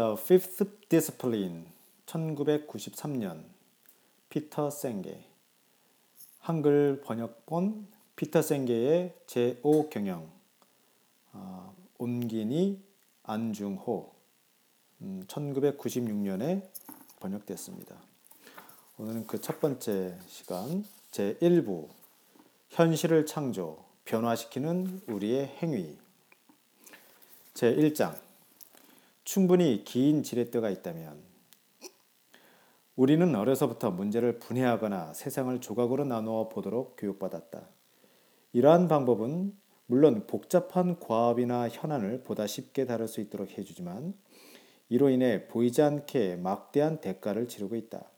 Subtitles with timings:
[0.00, 1.66] The Fifth Discipline
[2.06, 3.44] 1993년
[4.30, 5.26] 피터 생게.
[6.38, 7.86] 한글 번역본
[8.16, 10.26] 피터 생게의 제5 경영.
[11.34, 12.82] 어, 온기니
[13.24, 14.10] 안중호.
[15.02, 16.66] 음, 1996년에
[17.20, 17.94] 번역됐습니다.
[18.96, 21.90] 오늘은 그 첫 번째 시간 제1부.
[22.70, 25.98] 현실을 창조 변화시키는 우리의 행위.
[27.52, 28.29] 제1장
[29.30, 31.22] 충분히 긴 지렛대가 있다면
[32.96, 37.68] 우리는 어려서부터 문제를 분해하거나 세상을 조각으로 나누어 보도록 교육받았다.
[38.52, 44.14] 이러한 방법은 물론 복잡한 과업이나 현안을 보다 쉽게 다룰 수 있도록 해주지만
[44.88, 48.10] 이로 인해 보이지 않게 막대한 대가를 치르고 있다.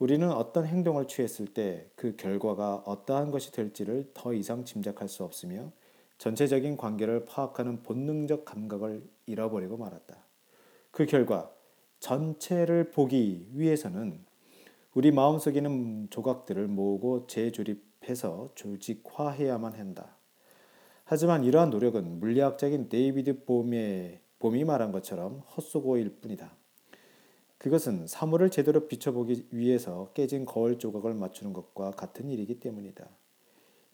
[0.00, 5.70] 우리는 어떤 행동을 취했을 때 그 결과가 어떠한 것이 될지를 더 이상 짐작할 수 없으며
[6.18, 10.23] 전체적인 관계를 파악하는 본능적 감각을 잃어버리고 말았다.
[10.94, 11.52] 그 결과
[11.98, 14.24] 전체를 보기 위해서는
[14.94, 20.16] 우리 마음속에 있는 조각들을 모으고 재조립해서 조직화해야만 한다.
[21.04, 26.54] 하지만 이러한 노력은 물리학적인 데이비드 봄의 봄이 말한 것처럼 헛수고일 뿐이다.
[27.58, 33.08] 그것은 사물을 제대로 비춰보기 위해서 깨진 거울 조각을 맞추는 것과 같은 일이기 때문이다.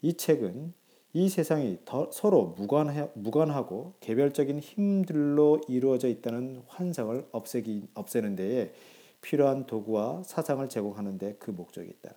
[0.03, 0.75] 이 책은
[1.13, 1.79] 이 세상이
[2.11, 8.71] 서로 무관하, 무관하 고 개별적인 힘들로 이루어져 있다는 환상을 없애기, 없애는 데에
[9.19, 12.15] 필요한 도구와 사상을 제공하는 데 그 목적이 있다.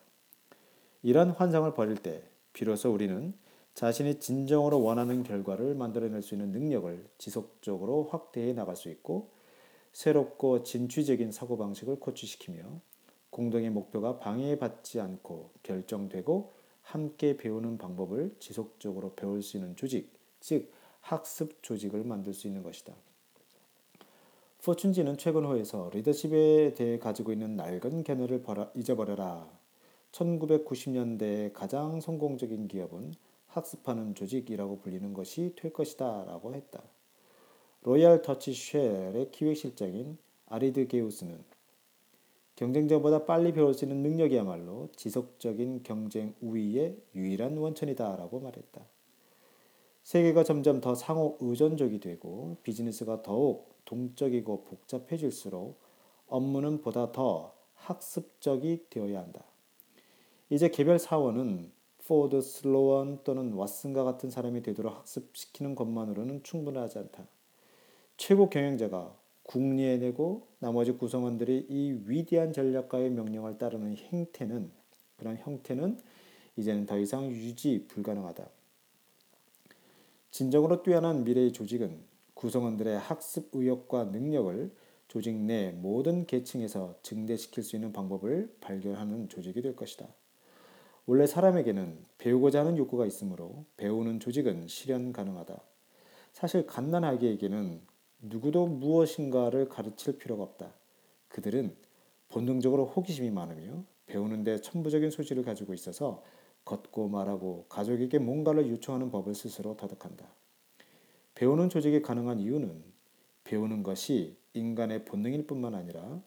[1.02, 2.22] 이러한 환상을 버릴 때
[2.52, 3.34] 비로소 우리는
[3.74, 9.30] 자신이 진정으로 원하는 결과를 만들어낼 수 있는 능력을 지속적으로 확대해 나갈 수 있고
[9.92, 12.62] 새롭고 진취적인 사고방식을 고취시키며
[13.30, 21.62] 공동의 목표가 방해받지 않고 결정되고 함께 배우는 방법을 지속적으로 배울 수 있는 조직, 즉 학습
[21.62, 22.94] 조직을 만들 수 있는 것이다.
[24.62, 29.46] 포춘지는 최근 호에서 리더십에 대해 가지고 있는 낡은 견해를 버라, 잊어버려라.
[30.12, 33.14] 1990년대의 가장 성공적인 기업은
[33.48, 36.82] 학습하는 조직이라고 불리는 것이 될 것이다 라고 했다.
[37.82, 40.16] 로얄 터치 쉘의 기획실장인
[40.46, 41.44] 아리 드 게우스는
[42.56, 48.80] 경쟁자보다 빨리 배울 수 있는 능력이야말로 지속적인 경쟁 우위의 유일한 원천이다라고 말했다.
[50.04, 55.80] 세계가 점점 더 상호 의존적이 되고 비즈니스가 더욱 동적이고 복잡해질수록
[56.28, 59.44] 업무는 보다 더 학습적이 되어야 한다.
[60.50, 61.72] 이제 개별 사원은
[62.06, 67.26] 포드, 슬로언 또는 왓슨과 같은 사람이 되도록 학습시키는 것만으로는 충분하지 않다.
[68.16, 74.70] 최고 경영자가 국리해내고 나머지 구성원들이 이 위대한 전략가의 명령을 따르는 행태는
[75.16, 75.98] 그런 형태는
[76.56, 78.48] 이제는 더 이상 유지 불가능하다.
[80.30, 82.02] 진정으로 뛰어난 미래의 조직은
[82.34, 84.72] 구성원들의 학습 의욕과 능력을
[85.08, 90.08] 조직 내 모든 계층에서 증대시킬 수 있는 방법을 발견하는 조직이 될 것이다.
[91.06, 95.62] 원래 사람에게는 배우고자 하는 욕구가 있으므로 배우는 조직은 실현 가능하다.
[96.32, 97.80] 사실 갓난아기에게는
[98.26, 100.72] 누구도 무엇인가를 가르칠 필요가 없다.
[101.28, 101.76] 그들은
[102.28, 106.22] 본능적으로 호기심이 많으며 배우는데 천부적인 소질을 가지고 있어서
[106.64, 110.26] 걷고 말하고 가족에게 뭔가를 요청하는 법을 스스로 터득한다.
[111.34, 112.82] 배우는 조직이 가능한 이유는
[113.44, 116.22] 배우는 것이 인간의 본능일 뿐만 아니라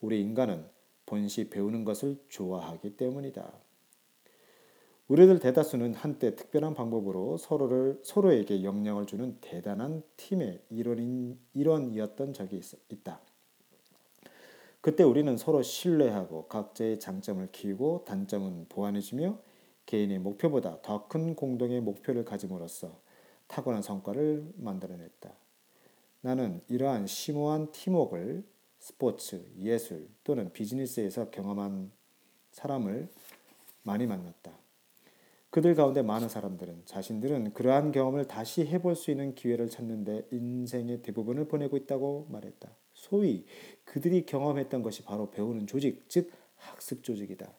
[0.00, 0.64] 우리 인간은
[1.04, 3.52] 본시 배우는 것을 좋아하기 때문이다.
[5.12, 12.64] 우리들 대다수는 한때 특별한 방법으로 서로를 서로에게 영향을 주는 대단한 팀의 일원인 일원이었던 적이 있,
[12.88, 13.20] 있다.
[14.80, 19.38] 그때 우리는 서로 신뢰하고 각자의 장점을 키우고 단점은 보완해주며
[19.84, 22.98] 개인의 목표보다 더 큰 공동의 목표를 가짐으로써
[23.48, 25.30] 탁월한 성과를 만들어냈다.
[26.22, 28.44] 나는 이러한 심오한 팀워크를
[28.78, 31.92] 스포츠, 예술 또는 비즈니스에서 경험한
[32.52, 33.10] 사람을
[33.82, 34.61] 많이 만났다.
[35.52, 41.46] 그들 가운데 많은 사람들은 자신들은 그러한 경험을 다시 해볼 수 있는 기회를 찾는데 인생의 대부분을
[41.46, 42.74] 보내고 있다고 말했다.
[42.94, 43.44] 소위
[43.84, 47.52] 그들이 경험했던 것이 바로 배우는 조직, 즉 학습 조직이다.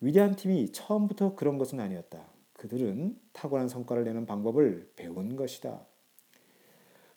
[0.00, 2.26] 위대한 팀이 처음부터 그런 것은 아니었다.
[2.54, 5.86] 그들은 탁월한 성과를 내는 방법을 배운 것이다.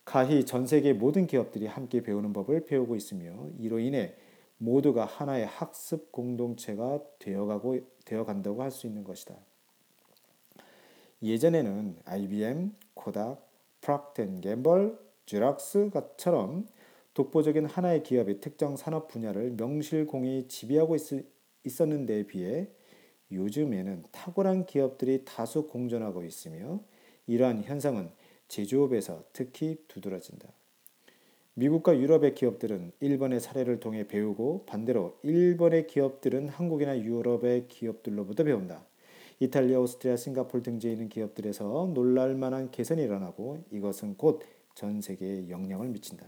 [0.03, 4.13] 가히 전 세계 모든 기업들이 함께 배우는 법을 배우고 있으며 이로 인해
[4.57, 9.35] 모두가 하나의 학습 공동체가 되어가고 되어간다고 할 수 있는 것이다.
[11.25, 13.49] 예전에는 IBM, 코닥,
[13.81, 14.95] 프락텐 갬벌,
[15.25, 16.67] 쥐락스처럼
[17.15, 22.67] 독보적인 하나의 기업의 특정 산업 분야를 명실공히 지배하고 있, 었는데 비해
[23.31, 26.79] 요즘에는 탁월한 기업들이 다수 공존하고 있으며
[27.25, 28.11] 이러한 현상은
[28.47, 30.47] 제조업에서 특히 두드러진다.
[31.55, 38.85] 미국과 유럽의 기업들은 일본의 사례를 통해 배우고 반대로 일본의 기업들은 한국이나 유럽의 기업들로부터 배운다.
[39.39, 45.87] 이탈리아, 오스트리아, 싱가폴 등지에 있는 기업들에서 놀랄 만한 개선이 일어나고 이것은 곧 전 세계에 영향을
[45.87, 46.25] 미친다.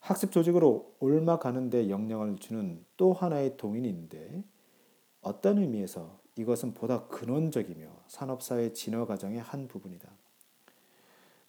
[0.00, 4.42] 학습 조직으로 올마가는데 영향을 주는 또 하나의 동인인데
[5.22, 10.10] 어떤 의미에서 이것은 보다 근원적이며 산업사회 진화 과정의 한 부분이다.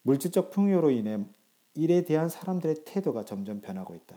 [0.03, 1.25] 물질적 풍요로 인해
[1.73, 4.15] 일에 대한 사람들의 태도가 점점 변하고 있다.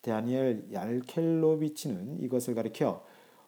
[0.00, 3.04] 다니엘 얄켈로비치는 이것을 가리켜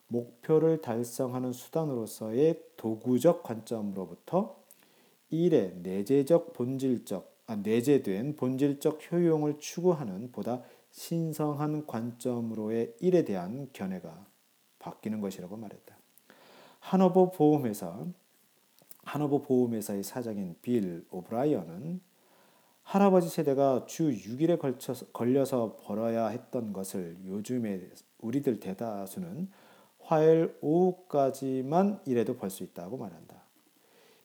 [0.09, 4.57] 목표를 달성하는 수단으로서의 도구적 관점으로부터
[5.31, 14.27] 일의 내재적 본질적 아, 내재된 본질적 효용을 추구하는 보다 신성한 관점으로의 일에 대한 견해가
[14.79, 15.97] 바뀌는 것이라고 말했다.
[16.81, 18.07] 하노버 보험회사
[19.05, 22.01] 하노버 보험회사의 사장인 빌 오브라이언은
[22.83, 27.89] 할아버지 세대가 주 6일에 걸쳐서, 걸려서 벌어야 했던 것을 요즘에
[28.19, 29.51] 우리들 대다수는
[30.09, 33.43] 화요일 오후까지만 일해도 벌 수 있다고 말한다.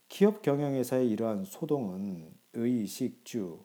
[0.07, 3.59] 기업 경영에서의 이러한 소동은 의식주,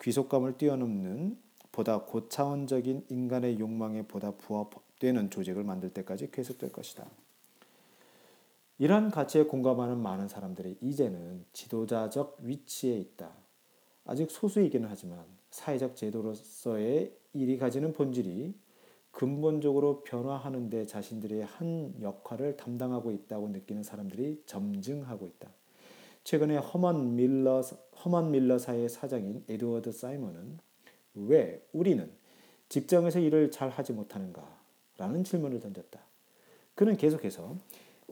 [0.00, 1.36] 귀속감을 뛰어넘는
[1.72, 7.04] 보다 고차원적인 인간의 욕망에 보다 부합되는 조직을 만들 때까지 계속될 것이다.
[8.78, 13.32] 이러한 가치에 공감하는 많은 사람들이 이제는 지도자적 위치에 있다.
[14.04, 18.54] 아직 소수이기는 하지만 사회적 제도로서의 일이 가지는 본질이
[19.16, 25.48] 근본적으로 변화하는 데 자신들의 한 역할을 담당하고 있다고 느끼는 사람들이 점증하고 있다.
[26.22, 27.62] 최근에 허먼 밀러
[28.04, 30.58] 허먼 밀러사의 사장인 에드워드 사이먼은
[31.14, 32.10] 왜 우리는
[32.68, 34.46] 직장에서 일을 잘 하지 못하는가?
[34.98, 35.98] 라는 질문을 던졌다.
[36.74, 37.56] 그는 계속해서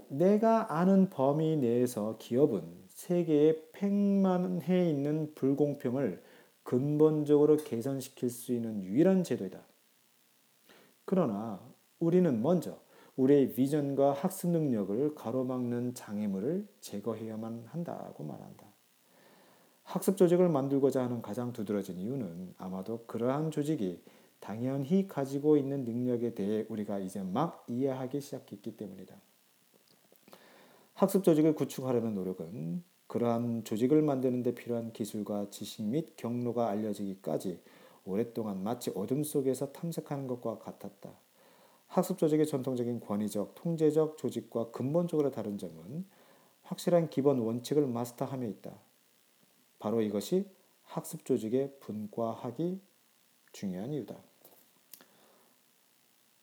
[0.08, 6.22] 내가 아는 범위 내에서 기업은 세계에 팽만해 있는 불공평을
[6.62, 9.73] 근본적으로 개선시킬 수 있는 유일한 제도이다.
[11.04, 11.60] 그러나
[11.98, 12.78] 우리는 먼저
[13.16, 18.66] 우리의 비전과 학습 능력을 가로막는 장애물을 제거해야만 한다고 말한다.
[19.84, 24.02] 학습 조직을 만들고자 하는 가장 두드러진 이유는 아마도 그러한 조직이
[24.40, 29.14] 당연히 가지고 있는 능력에 대해 우리가 이제 막 이해하기 시작했기 때문이다.
[30.94, 37.60] 학습 조직을 구축하려는 노력은 그러한 조직을 만드는 데 필요한 기술과 지식 및 경로가 알려지기까지
[38.04, 41.10] 오랫동안 마치 어둠 속에서 탐색하는 것과 같았다.
[41.88, 46.04] 학습 조직의 전통적인 권위적, 통제적 조직과 근본적으로 다른 점은
[46.62, 48.72] 확실한 기본 원칙을 마스터함에 있다.
[49.78, 50.46] 바로 이것이
[50.84, 52.80] 학습 조직의 분과학이
[53.52, 54.16] 중요한 이유다.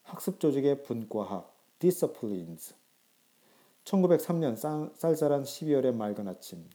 [0.04, 2.76] 학습 조직의 분과학, disciplines
[3.84, 4.56] 1903년
[4.96, 6.70] 쌀쌀한 12월의 맑은 아침,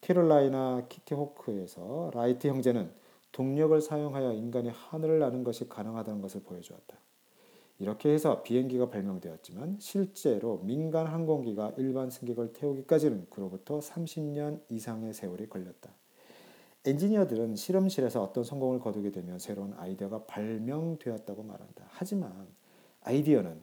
[0.00, 2.92] 캐롤라이나 키티 호크에서 라이트 형제는
[3.32, 6.98] 동력을 사용하여 인간이 하늘을 나는 것이 가능하다는 것을 보여주었다.
[7.78, 15.90] 이렇게 해서 비행기가 발명되었지만 실제로 민간 항공기가 일반 승객을 태우기까지는 그로부터 30년 이상의 세월이 걸렸다.
[16.84, 21.86] 엔지니어들은 실험실에서 어떤 성공을 거두게 되면 새로운 아이디어가 발명되었다고 말한다.
[21.88, 22.46] 하지만
[23.02, 23.60] 아이디어는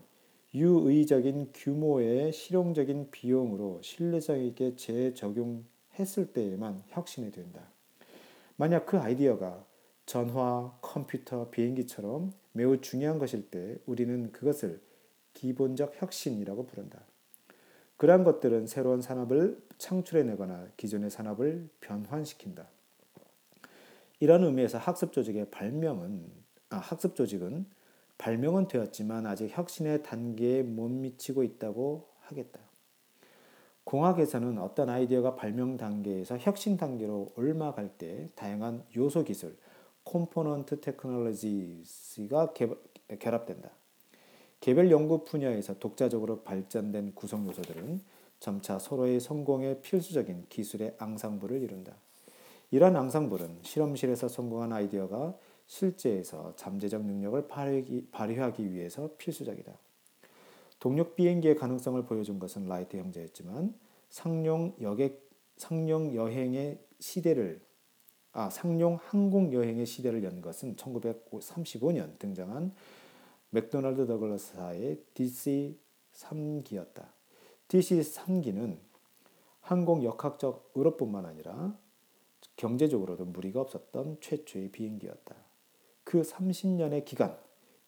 [0.53, 7.69] 유의적인 규모의 실용적인 비용으로 신뢰성 있게 재적용했을 때에만 혁신이 된다.
[8.59, 9.65] 만약 그 아이디어가
[10.05, 14.81] 전화, 컴퓨터, 비행기처럼 매우 중요한 것일 때 우리는 그것을
[15.33, 16.99] 기본적 혁신이라고 부른다.
[17.95, 22.67] 그러한 것들은 새로운 산업을 창출해내거나 기존의 산업을 변환시킨다.
[24.19, 26.29] 이런 의미에서 학습 조직의 발명은
[26.71, 27.65] 아, 학습 조직은
[28.17, 32.59] 발명은 되었지만 아직 혁신의 단계에 못 미치고 있다고 하겠다.
[33.89, 39.57] 공학에서는 어떤 아이디어가 발명 단계에서 혁신 단계로 올라갈 때 다양한 요소 기술,
[40.05, 42.53] component technology가
[43.17, 43.71] 결합된다.
[44.59, 48.01] 개별 연구 분야에서 독자적으로 발전된 구성 요소들은
[48.39, 51.95] 점차 서로의 성공에 필수적인 기술의 앙상블을 이룬다.
[52.69, 57.47] 이러한 앙상블은 실험실에서 성공한 아이디어가 실제에서 잠재적 능력을
[58.11, 59.71] 발휘하기 위해서 필수적이다.
[60.79, 63.77] 동력 비행기의 가능성을 보여준 것은 라이트 형제였지만
[64.09, 67.61] 상용 여객 상용 여행의 시대를
[68.31, 72.73] 아 상용 항공 여행의 시대를 연 것은 1935년 등장한
[73.49, 77.07] 맥도날드 더글라스사의 DC-3기였다.
[77.67, 78.77] DC-3기는
[79.61, 81.77] 항공 역학적 의료뿐만 아니라
[82.55, 85.35] 경제적으로도 무리가 없었던 최초의 비행기였다.
[86.03, 87.37] 그 30년의 기간,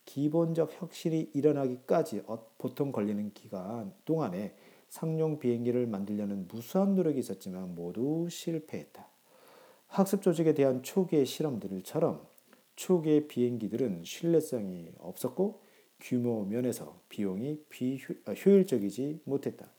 [0.05, 4.55] 기본적 혁신이 일어나기까지 어, 보통 걸리는 기간 동안에
[4.89, 9.07] 상용 비행기를 만들려는 무수한 노력이 있었지만 모두 실패했다.
[9.87, 12.25] 학습 조직에 대한 초기의 실험들처럼
[12.75, 15.61] 초기의 비행기들은 신뢰성이 없었고
[15.99, 19.69] 규모 면에서 비용이 비효율적이지 못했다.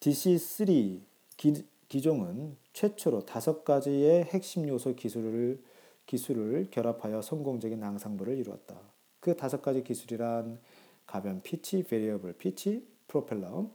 [0.00, 1.00] DC-3
[1.36, 5.62] 기, 종은 최초로 다섯 가지의 핵심 요소 기술을
[6.06, 8.80] 기술을 결합하여 성공적인 앙상블을 이루었다.
[9.20, 10.58] 그 다섯 가지 기술이란
[11.06, 13.70] 가변 피치, variable pitch, 프로펠러,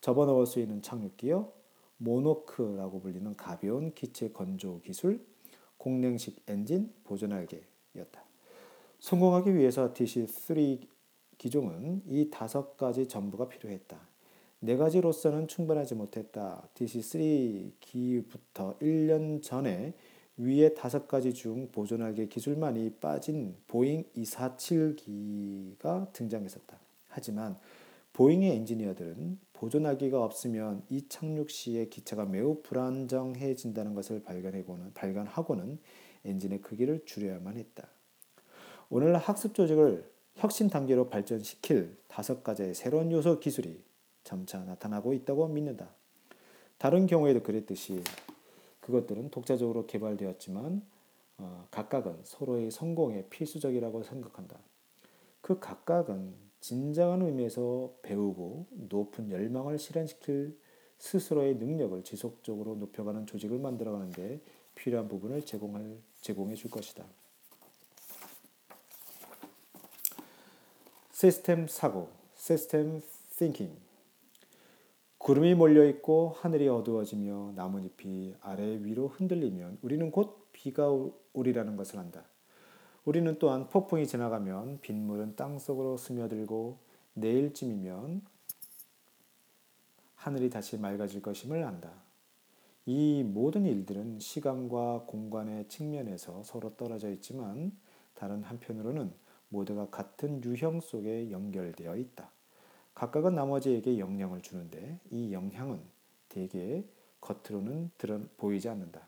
[0.00, 1.52] 접어넣을 수 있는 착륙기어,
[1.98, 5.24] monocoque라고 불리는 가벼운 기체 건조 기술,
[5.78, 8.24] 공랭식 엔진, 보조날개였다.
[8.98, 10.86] 성공하기 위해서 DC-3
[11.38, 13.98] 기종은 이 다섯 가지 전부가 필요했다.
[14.60, 16.68] 네 가지로서는 충분하지 못했다.
[16.74, 19.94] DC-3 기부터 1년 전에
[20.38, 26.78] 위에 다섯 가지 중 보조날개 기술만이 빠진 보잉 247기가 등장했었다.
[27.08, 27.58] 하지만
[28.12, 35.78] 보잉의 엔지니어들은 보조날개가 없으면 이착륙 시에 기체가 매우 불안정해진다는 것을 발견하고는, 발견하고는
[36.24, 37.88] 엔진의 크기를 줄여야만 했다.
[38.90, 43.82] 오늘날 학습 조직을 혁신 단계로 발전시킬 다섯 가지의 새로운 요소 기술이
[44.24, 45.88] 점차 나타나고 있다고 믿는다.
[46.78, 48.02] 다른 경우에도 그랬듯이
[48.86, 50.80] 그것들은 독자적으로 개발되었지만
[51.38, 54.60] 어, 각각은 서로의 성공에 필수적이라고 생각한다.
[55.40, 60.56] 그 각각은 진정한 의미에서 배우고 높은 열망을 실현시킬
[60.98, 64.40] 스스로의 능력을 지속적으로 높여가는 조직을 만들어가는데
[64.76, 67.04] 필요한 부분을 제공할, 제공해 줄 것이다.
[71.10, 73.02] 시스템 사고, 시스템
[73.36, 73.85] thinking.
[75.26, 80.88] 구름이 몰려 있고 하늘이 어두워지며 나뭇잎이 아래 위로 흔들리면 우리는 곧 비가
[81.32, 82.22] 오리라는 것을 안다.
[83.04, 86.78] 우리는 또한 폭풍이 지나가면 빗물은 땅속으로 스며들고
[87.14, 88.22] 내일쯤이면
[90.14, 91.90] 하늘이 다시 맑아질 것임을 안다.
[92.84, 97.76] 이 모든 일들은 시간과 공간의 측면에서 서로 떨어져 있지만
[98.14, 99.10] 다른 한편으로는
[99.48, 102.30] 모두가 같은 유형 속에 연결되어 있다.
[102.96, 105.78] 각각은 나머지에게 영향을 주는데 이 영향은
[106.30, 106.82] 대개
[107.20, 109.06] 겉으로는 드러 보이지 않는다.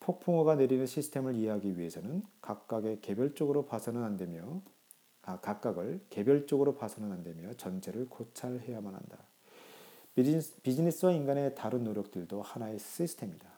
[0.00, 4.60] 폭풍우가 내리는 시스템을 이해하기 위해서는 각각의 개별적으로 봐서는 안 되며
[5.22, 9.18] 아, 각각을 개별적으로 봐서는 안 되며 전체를 고찰해야만 한다.
[10.14, 13.48] 비즈니스 와 인간의 다른 노력들도 하나의 시스템이다.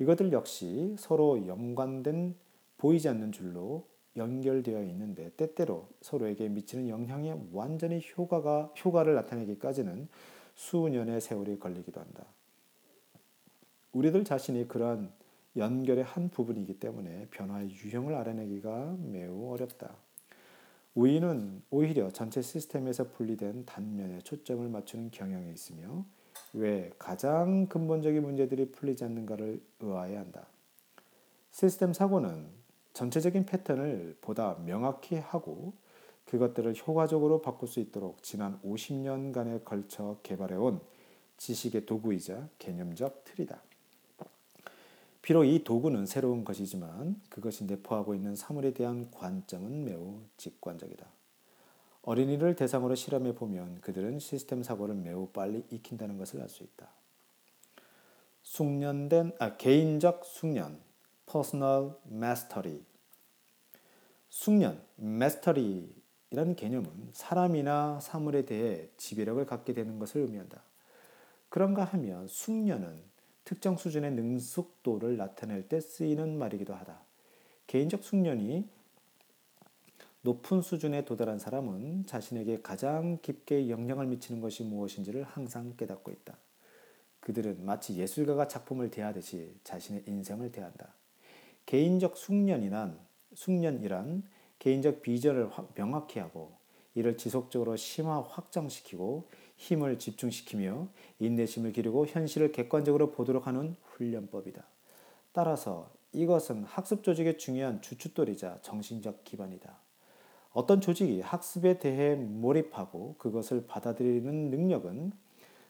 [0.00, 2.34] 이것들 역시 서로 연관된
[2.76, 10.08] 보이지 않는 줄로 연결되어 있는데 때때로 서로에게 미치는 영향이 완전히 효과가 효과를 나타내기까지는
[10.54, 12.24] 수년의 세월이 걸리기도 한다.
[13.92, 15.12] 우리들 자신이 그러한
[15.56, 19.96] 연결의 한 부분이기 때문에 변화의 유형을 알아내기가 매우 어렵다.
[20.94, 26.04] 우위는 오히려 전체 시스템에서 분리된 단면에 초점을 맞추는 경향이 있으며
[26.52, 30.46] 왜 가장 근본적인 문제들이 풀리지 않는가를 의아해야 한다.
[31.50, 32.46] 시스템 사고는
[32.92, 35.72] 전체적인 패턴을 보다 명확히 하고
[36.24, 40.80] 그것들을 효과적으로 바꿀 수 있도록 지난 50년간에 걸쳐 개발해온
[41.38, 43.62] 지식의 도구이자 개념적 틀이다.
[45.22, 51.06] 비록 이 도구는 새로운 것이지만 그것이 내포하고 있는 사물에 대한 관점은 매우 직관적이다.
[52.02, 56.88] 어린이를 대상으로 실험해 보면 그들은 시스템 사고를 매우 빨리 익힌다는 것을 알 수 있다.
[58.42, 60.80] 숙련된 아, 개인적 숙련,
[61.30, 62.80] personal mastery.
[64.28, 70.62] 숙련, mastery이라는 개념은 사람이나 사물에 대해 지배력을 갖게 되는 것을 의미한다.
[71.48, 73.02] 그런가 하면 숙련은
[73.44, 77.00] 특정 수준의 능숙도를 나타낼 때 쓰이는 말이기도 하다.
[77.66, 78.68] 개인적 숙련이
[80.22, 86.36] 높은 수준에 도달한 사람은 자신에게 가장 깊게 영향을 미치는 것이 무엇인지를 항상 깨닫고 있다.
[87.20, 90.97] 그들은 마치 예술가가 작품을 대하듯이 자신의 인생을 대한다.
[91.68, 92.98] 개인적 숙련이란
[93.34, 94.22] 숙련이란
[94.58, 96.56] 개인적 비전을 명확히 하고
[96.94, 104.66] 이를 지속적으로 심화 확장시키고 힘을 집중시키며 인내심을 기르고 현실을 객관적으로 보도록 하는 훈련법이다.
[105.32, 109.78] 따라서 이것은 학습 조직의 중요한 주춧돌이자 정신적 기반이다.
[110.52, 115.12] 어떤 조직이 학습에 대해 몰입하고 그것을 받아들이는 능력은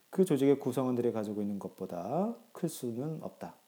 [0.09, 3.58] 그 조직의 구성원들이 가지고 있는 것보다 클 수는 없다.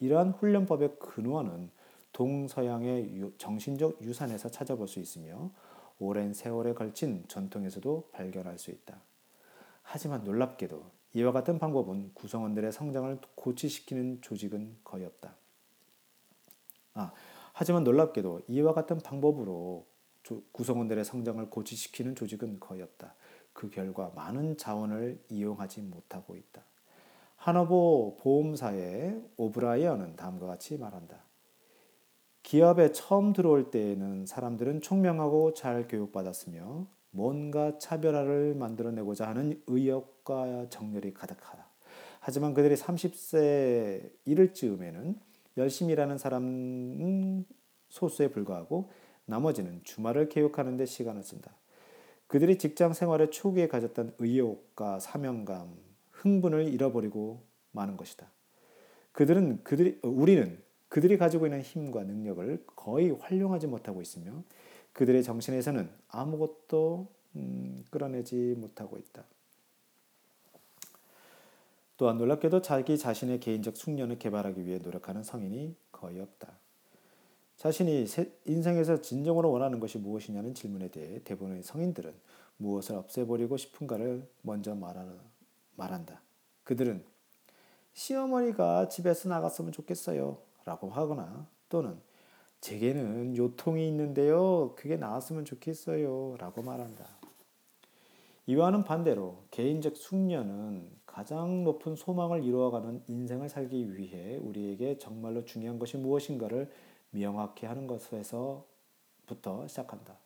[0.00, 1.70] 이러한 훈련법의 근원은
[2.12, 5.50] 동서양의 정신적 유산에서 찾아볼 수 있으며
[5.98, 9.00] 오랜 세월에 걸친 전통에서도 발견할 수 있다.
[9.82, 15.34] 하지만 놀랍게도 이와 같은 방법은 구성원들의 성장을 고치시키는 조직은 거의 없다.
[16.94, 17.12] 아,
[17.52, 19.86] 하지만 놀랍게도 이와 같은 방법으로
[20.52, 23.14] 구성원들의 성장을 고치시키는 조직은 거의 없다.
[23.52, 26.62] 그 결과 많은 자원을 이용하지 못하고 있다.
[27.38, 31.24] 하노보 보험사의 오브라이언은 다음과 같이 말한다.
[32.42, 41.66] 기업에 처음 들어올 때에는 사람들은 총명하고 잘 교육받았으며 뭔가 차별화를 만들어내고자 하는 의욕과 정열이 가득하다.
[42.20, 45.18] 하지만 그들이 30세 이를 즈음에는
[45.58, 47.46] 열심히 일하는 사람은
[47.88, 48.90] 소수에 불과하고
[49.26, 51.52] 나머지는 주말을 개혁하는 데 시간을 쓴다.
[52.26, 55.87] 그들이 직장 생활의 초기에 가졌던 의욕과 사명감,
[56.22, 58.30] 흥분을 잃어버리고 마는 것이다.
[59.12, 64.42] 그들은 그들이 우리는 그들이 가지고 있는 힘과 능력을 거의 활용하지 못하고 있으며
[64.92, 69.24] 그들의 정신에서는 아무것도 음, 끌어내지 못하고 있다.
[71.96, 76.58] 또한 놀랍게도 자기 자신의 개인적 숙련을 개발하기 위해 노력하는 성인이 거의 없다.
[77.56, 78.06] 자신이
[78.46, 82.14] 인생에서 진정으로 원하는 것이 무엇이냐는 질문에 대해 대부분의 성인들은
[82.56, 84.96] 무엇을 없애버리고 싶은가를 먼저 말
[85.86, 86.20] 한다.
[86.64, 87.04] 그들은
[87.92, 90.38] 시어머니가 집에서 나갔으면 좋겠어요.
[90.64, 92.00] 라고 하거나 또는
[92.60, 94.74] 제게는 요통이 있는데요.
[94.76, 96.36] 그게 나왔으면 좋겠어요.
[96.38, 97.06] 라고 말한다.
[98.46, 105.96] 이와는 반대로 개인적 숙련은 가장 높은 소망을 이루어가는 인생을 살기 위해 우리에게 정말로 중요한 것이
[105.96, 106.70] 무엇인가를
[107.10, 110.16] 명확히 하는 것에서부터 시작한다.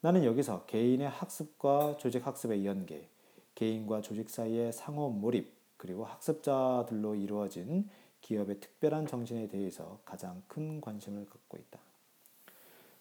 [0.00, 3.08] 나는 여기서 개인의 학습과 조직 학습의 연계,
[3.54, 7.88] 개인과 조직 사이의 상호 몰입, 그리고 학습자들로 이루어진
[8.20, 11.80] 기업의 특별한 정신에 대해서 가장 큰 관심을 갖고 있다.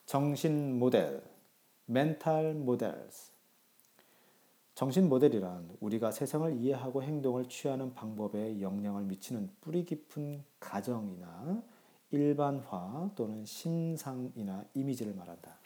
[0.06, 1.22] 정신 모델,
[1.86, 3.32] 멘탈 모델스.
[4.76, 11.62] 정신 모델이란 우리가 세상을 이해하고 행동을 취하는 방법에 영향을 미치는 뿌리 깊은 가정이나
[12.12, 15.59] 일반화 또는 심상이나 이미지를 말한다.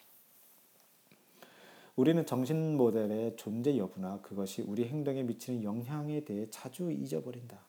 [1.96, 7.60] 우리는 정신 모델의 존재 여부나 그것이 우리 행동에 미치는 영향에 대해 자주 잊어버린다.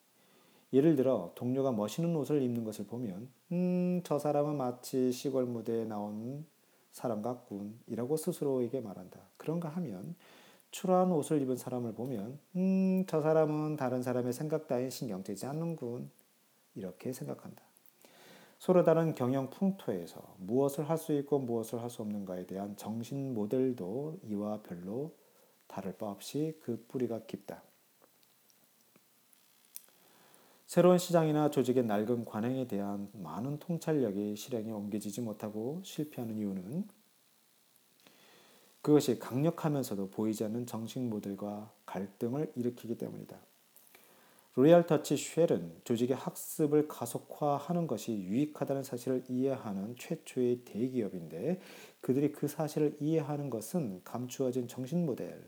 [0.73, 6.45] 예를 들어 동료가 멋있는 옷을 입는 것을 보면 음, 저 사람은 마치 시골 무대에 나온
[6.91, 9.19] 사람 같군 이라고 스스로에게 말한다.
[9.37, 10.15] 그런가 하면
[10.71, 16.09] 초라한 옷을 입은 사람을 보면 음, 저 사람은 다른 사람의 생각 따윈 신경 쓰지 않는군
[16.73, 17.61] 이렇게 생각한다.
[18.59, 24.19] 서로 다른 경영 풍토에서 무엇을 할 수 있고 무엇을 할 수 없는가에 대한 정신 모델도
[24.27, 25.13] 이와 별로
[25.67, 27.61] 다를 바 없이 그 뿌리가 깊다.
[30.65, 36.87] 새로운 시장이나 조직의 낡은 관행에 대한 많은 통찰력이 실행에 옮겨지지 못하고 실패하는 이유는
[38.81, 43.37] 그것이 강력하면서도 보이지 않는 정신 모델과 갈등을 일으키기 때문이다.
[44.55, 51.59] 로리알 터치 쉘은 조직의 학습을 가속화하는 것이 유익하다는 사실을 이해하는 최초의 대기업인데
[51.99, 55.43] 그들이 그 사실을 이해하는 것은 감추어진 정신 모델,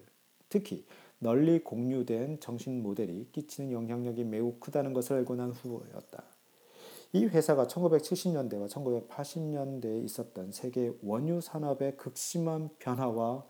[0.50, 0.86] 특히
[1.20, 6.24] 널리 공유된 정신 모델이 끼치는 영향력이 매우 크다는 것을 알고 난 후였다.
[7.14, 13.46] 이 회사가 1970년대와 1980년대에 있었던 세계 원유 산업의 극심한 변화와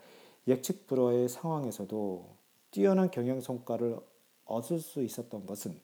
[0.47, 2.37] 예측 불허의 상황에서도
[2.69, 3.97] 뛰어난 경영 성과를
[4.47, 5.79] 얻을 수 있었던 것은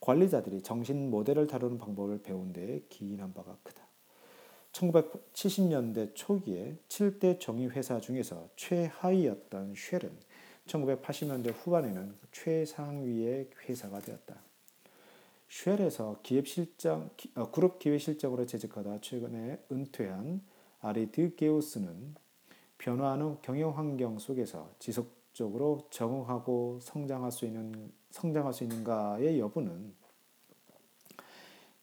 [0.00, 3.86] 관리자들이 정신 모델을 다루는 방법을 배운 데에 기인한 바가 크다.
[4.72, 10.10] 1970년대 초기에 7대 정의 회사 중에서 최하위였던 쉘은
[10.66, 14.36] 1980년대 후반에는 최상위의 회사가 되었다.
[15.48, 20.42] 쉘에서 기획실장, 어, 그룹 기획실장으로 재직하다 최근에 은퇴한
[20.80, 22.14] 아리드 게우스는
[22.76, 29.94] 변화하는 경영 환경 속에서 지속 적으로 적응하고 성장할 수 있는 성장할 수 있는가의 여부는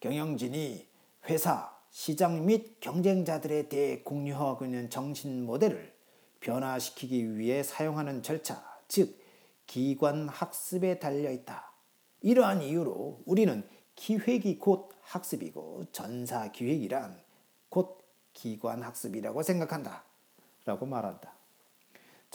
[0.01, 0.85] 경영진이
[1.29, 5.95] 회사, 시장 및 경쟁자들에 대해 공유하고 있는 정신 모델을
[6.41, 9.17] 변화시키기 위해 사용하는 절차, 즉
[9.65, 11.71] 기관 학습에 달려 있다.
[12.21, 17.23] 이러한 이유로 우리는 기획이 곧 학습이고 전사 기획이란
[17.69, 20.03] 곧 기관 학습이라고 생각한다.
[20.65, 21.34] 라고 말한다.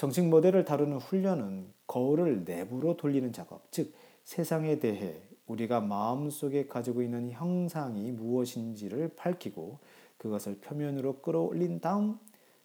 [0.00, 3.92] 정식 모델을 다루는 훈련은 거울을 내부로 돌리는 작업, 즉
[4.24, 9.78] 세상에 대해 우리가 마음속에 가지고 있는 형상이 무엇인지를 밝히고
[10.16, 12.18] 그것을 표면으로 끌어올린 다음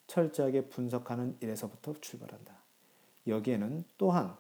[0.08, 2.56] 철저하게 분석하는 일에서부터 출발한다.
[3.28, 4.34] 여기에는 또한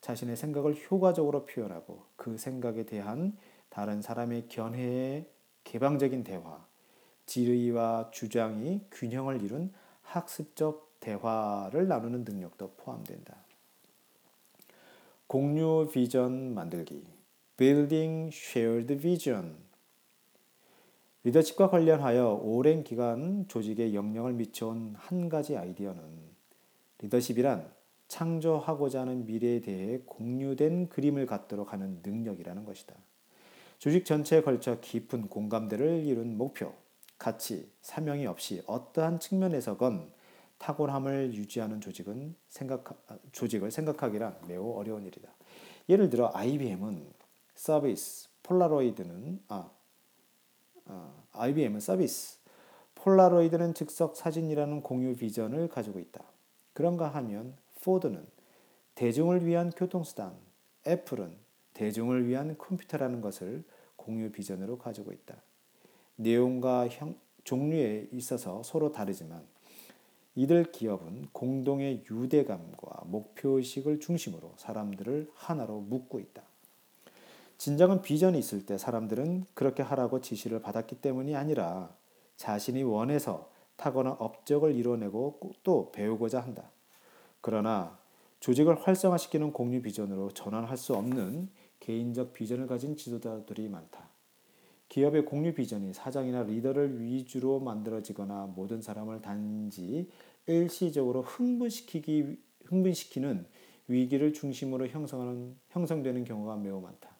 [0.00, 3.36] 자신의 생각을 효과적으로 표현하고 그 생각에 대한
[3.70, 5.28] 다른 사람의 견해의
[5.64, 6.64] 개방적인 대화,
[7.26, 13.36] 지의와 주장이 균형을 이룬 학습적 대화를 나누는 능력도 포함된다.
[15.28, 17.04] 공유 비전 만들기
[17.56, 19.54] Building Shared Vision
[21.22, 26.02] 리더십과 관련하여 오랜 기간 조직에 영향을 미쳐온 한 가지 아이디어는
[26.98, 27.70] 리더십이란
[28.08, 32.94] 창조하고자 하는 미래에 대해 공유된 그림을 갖도록 하는 능력이라는 것이다.
[33.78, 36.72] 조직 전체에 걸쳐 깊은 공감대를 이룬 목표,
[37.18, 40.15] 가치, 사명이 없이 어떠한 측면에서건
[40.58, 45.28] 탁월함을 유지하는 조직은 생각 조직을 생각하기란 매우 어려운 일이다.
[45.88, 47.12] 예를 들어 IBM은
[47.54, 49.70] 서비스, 폴라로이드는 아,
[50.86, 52.38] 아 IBM은 서비스,
[52.94, 56.24] 폴라로이드는 즉석 사진이라는 공유 비전을 가지고 있다.
[56.72, 58.26] 그런가 하면 포드는
[58.94, 60.34] 대중을 위한 교통수단,
[60.86, 61.36] 애플은
[61.74, 63.64] 대중을 위한 컴퓨터라는 것을
[63.96, 65.42] 공유 비전으로 가지고 있다.
[66.16, 69.46] 내용과 형, 종류에 있어서 서로 다르지만
[70.36, 76.42] 이들 기업은 공동의 유대감과 목표의식을 중심으로 사람들을 하나로 묶고 있다.
[77.56, 81.90] 진정한 비전이 있을 때 사람들은 그렇게 하라고 지시를 받았기 때문이 아니라
[82.36, 86.70] 자신이 원해서 타고난 업적을 이뤄내고 또 배우고자 한다.
[87.40, 87.98] 그러나
[88.40, 91.48] 조직을 활성화시키는 공유 비전으로 전환할 수 없는
[91.80, 94.10] 개인적 비전을 가진 지도자들이 많다.
[94.88, 100.08] 기업의 공유 비전이 사장이나 리더를 위주로 만들어지거나 모든 사람을 단지
[100.46, 103.46] 일시적으로 흥분시키기 흥분시키는
[103.88, 107.16] 위기를 중심으로 형성하는 형성되는 경우가 매우 많다.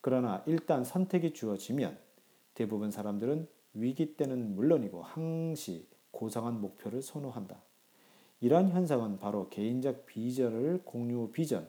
[0.00, 1.98] 그러나 일단 선택이 주어지면
[2.54, 7.60] 대부분 사람들은 위기 때는 물론이고 항시 고상한 목표를 선호한다.
[8.40, 11.68] 이러한 현상은 바로 개인적 비전을 공유 비전,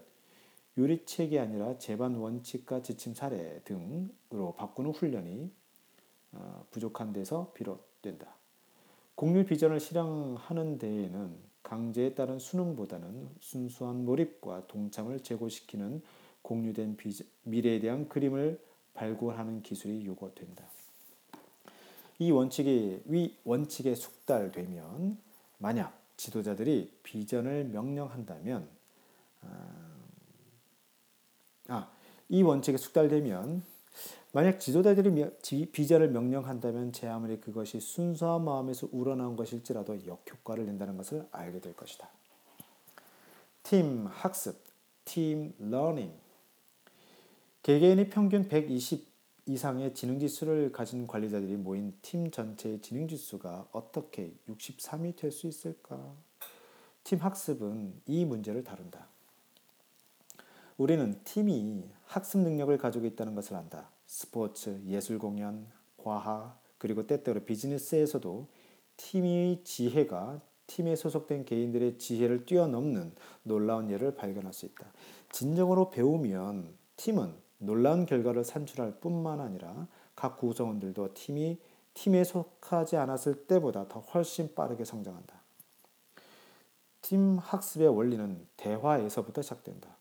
[0.78, 5.52] 유리책이 아니라 재반 원칙과 지침 사례 등으로 바꾸는 훈련이
[6.34, 8.37] 어, 부족한 데서 비롯된다.
[9.18, 16.04] 공유 비전을 실행하는 데에는 강제에 따른 수능보다는 순수한 몰입과 동참을 제고시키는
[16.44, 18.62] 공유된 비전, 미래에 대한 그림을
[18.94, 20.64] 발굴하는 기술이 요구된다.
[22.20, 25.18] 이 원칙이 위 원칙에 숙달되면
[25.58, 28.70] 만약 지도자들이 비전을 명령한다면
[29.42, 29.96] 아,
[31.70, 31.92] 아,
[32.30, 33.64] 이 원칙에 숙달되면
[34.34, 35.32] 만약 지도자들이
[35.72, 42.10] 비전을 명령한다면 제 아무리 그것이 순수한 마음에서 우러나온 것일지라도 역효과를 낸다는 것을 알게 될 것이다.
[43.64, 44.62] 팀 학습,
[45.06, 46.12] team learning.
[47.64, 49.08] 개개인이 평균 120
[49.46, 56.14] 이상의 지능 지수를 가진 관리자들이 모인 팀 전체의 지능 지수가 어떻게 63이 될 수 있을까?
[57.06, 59.08] 팀 학습은 이 문제를 다룬다.
[60.78, 63.90] 우리는 팀이 학습 능력을 가지고 있다는 것을 안다.
[64.08, 65.68] 스포츠, 예술 공연,
[65.98, 68.48] 과학, 그리고 때때로 비즈니스에서도
[68.96, 74.86] 팀의 지혜가 팀에 소속된 개인들의 지혜를 뛰어넘는 놀라운 예를 발견할 수 있다.
[75.32, 81.60] 진정으로 배우면 팀은 놀라운 결과를 산출할 뿐만 아니라 각 구성원들도 팀이
[81.94, 85.42] 팀에 속하지 않았을 때보다 더 훨씬 빠르게 성장한다.
[87.02, 89.96] 팀 학습의 원리는 대화에서부터 시작된다.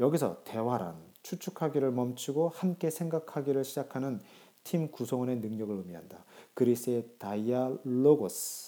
[0.00, 4.20] 여기서 대화란 추측하기를 멈추고 함께 생각하기를 시작하는
[4.64, 6.24] 팀 구성원의 능력을 의미한다.
[6.54, 8.60] 그리스의 dialogos는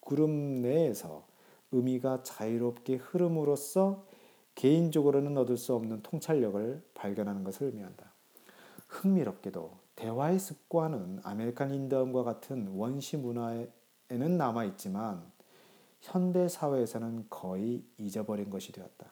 [0.00, 1.26] 그룹 내에서
[1.72, 4.04] 의미가 자유롭게 흐름으로써
[4.54, 8.12] 개인적으로는 얻을 수 없는 통찰력을 발견하는 것을 의미한다.
[8.88, 13.68] 흥미롭게도 대화의 습관은 아메리칸 인디언과 같은 원시 문화에는
[14.08, 15.30] 남아 있지만
[16.00, 19.10] 현대 사회에서는 거의 잊어버린 것이 되었다.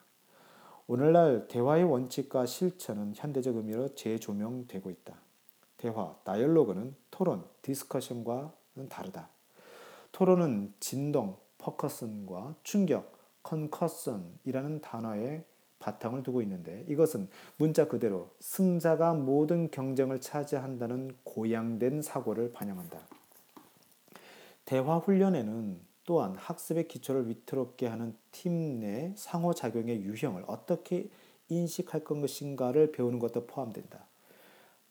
[0.90, 5.14] 오늘날 대화의 원칙과 실천은 현대적 의미로 재조명되고 있다.
[5.76, 9.28] 대화, 다이얼로그는 토론, 디스커션과는 다르다.
[10.12, 15.44] 토론은 진동, 퍼커슨과 충격, 컨커슨이라는 단어에
[15.78, 22.98] 바탕을 두고 있는데 이것은 문자 그대로 승자가 모든 경쟁을 차지한다는 고양된 사고를 반영한다.
[24.64, 31.10] 대화 훈련에는 또한 학습의 기초를 위태롭게 하는 팀 내 상호작용의 유형을 어떻게
[31.50, 34.06] 인식할 것인가를 배우는 것도 포함된다.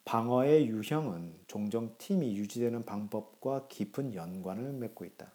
[0.04, 5.32] 방어의 유형은 종종 팀이 유지되는 방법과 깊은 연관을 맺고 있다.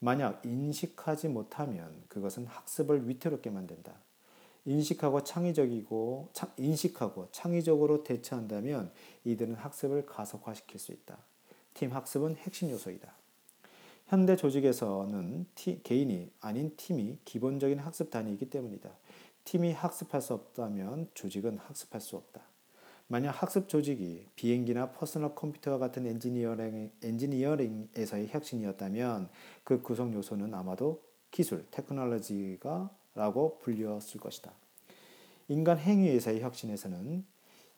[0.00, 3.92] 만약 인식하지 못하면 그것은 학습을 위태롭게 만든다.
[4.64, 8.90] 인식하고 창의적이고 인식하고 창의적으로 대처한다면
[9.24, 11.18] 이들은 학습을 가속화시킬 수 있다.
[11.74, 13.25] 팀 학습은 핵심 요소이다.
[14.06, 18.88] 현대 조직에서는 티, 개인이 아닌 팀이 기본적인 학습 단위이기 때문이다.
[19.42, 22.42] 팀이 학습할 수 없다면 조직은 학습할 수 없다.
[23.08, 29.28] 만약 학습 조직이 비행기나 퍼스널 컴퓨터와 같은 엔지니어링, 엔지니어링에서의 혁신이었다면
[29.64, 34.52] 그 구성 요소는 아마도 기술, technology가 라고 불렸을 것이다.
[35.48, 37.24] 인간 행위에서의 혁신에서는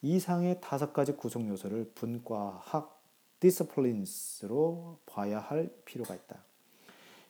[0.01, 2.98] 이상의 다섯 가지 구성 요소를 분과학,
[3.39, 6.43] disciplines로 봐야 할 필요가 있다.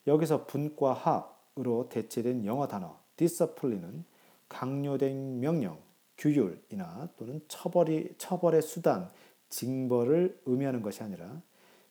[0.07, 4.05] 여기서 분과학으로 대체된 영어 단어 discipline은
[4.47, 5.79] 강요된 명령,
[6.17, 9.09] 규율이나 또는 처벌이 처벌의 수단,
[9.49, 11.41] 징벌을 의미하는 것이 아니라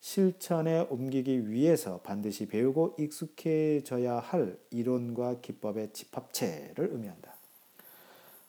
[0.00, 7.34] 실천에 옮기기 위해서 반드시 배우고 익숙해져야 할 이론과 기법의 집합체를 의미한다.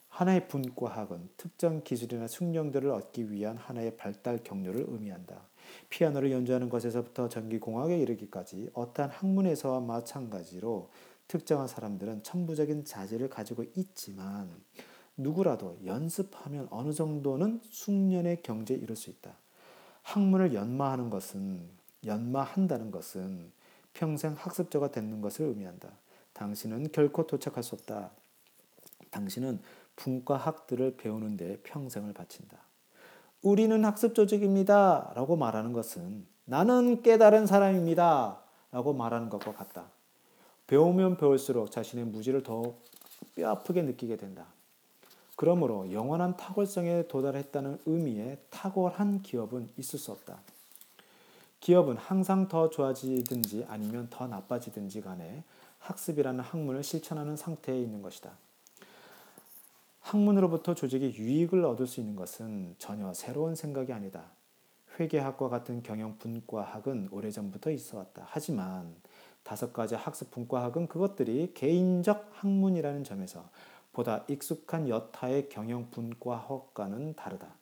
[0.10, 5.48] 하나의 분과학은 특정 기술이나 숙련들을 얻기 위한 하나의 발달 경로를 의미한다.
[5.89, 10.89] 피아노를 연주하는 것에서부터 전기공학에 이르기까지 어떠한 학문에서와 마찬가지로
[11.27, 14.49] 특정한 사람들은 천부적인 자질을 가지고 있지만
[15.15, 19.36] 누구라도 연습하면 어느 정도는 숙련의 경지에 이를 수 있다.
[20.03, 21.69] 학문을 연마하는 것은
[22.05, 23.51] 연마한다는 것은
[23.93, 25.91] 평생 학습자가 되는 것을 의미한다.
[26.34, 28.12] 당신은 결코 도착할 수 없다.
[29.12, 29.62] 당신은
[29.97, 32.68] 분과학들을 배우는 데 평생을 바친다.
[33.41, 35.12] 우리는 학습 조직입니다.
[35.15, 38.39] 라고 말하는 것은 나는 깨달은 사람입니다.
[38.71, 39.86] 라고 말하는 것과 같다.
[40.67, 42.73] 배우면 배울수록 자신의 무지를 더
[43.36, 44.45] 뼈아프게 느끼게 된다.
[45.36, 50.38] 그러므로 영원한 탁월성에 도달했다는 의미의 탁월한 기업은 있을 수 없다.
[51.62, 55.43] 기업은 항상 더 좋아지든지 아니면 더 나빠지든지 간에
[55.80, 58.32] 학습이라는 학문을 실천하는 상태에 있는 것이다.
[59.99, 64.31] 학문으로부터 조직이 유익을 얻을 수 있는 것은 전혀 새로운 생각이 아니다.
[64.99, 68.25] 회계학과 같은 경영 분과학은 오래전부터 있어 왔다.
[68.27, 68.95] 하지만
[69.43, 73.49] 다섯 가지 학습 분과학은 그것들이 개인적 학문이라는 점에서
[73.93, 77.55] 보다 익숙한 여타의 경영 분과학과는 다르다.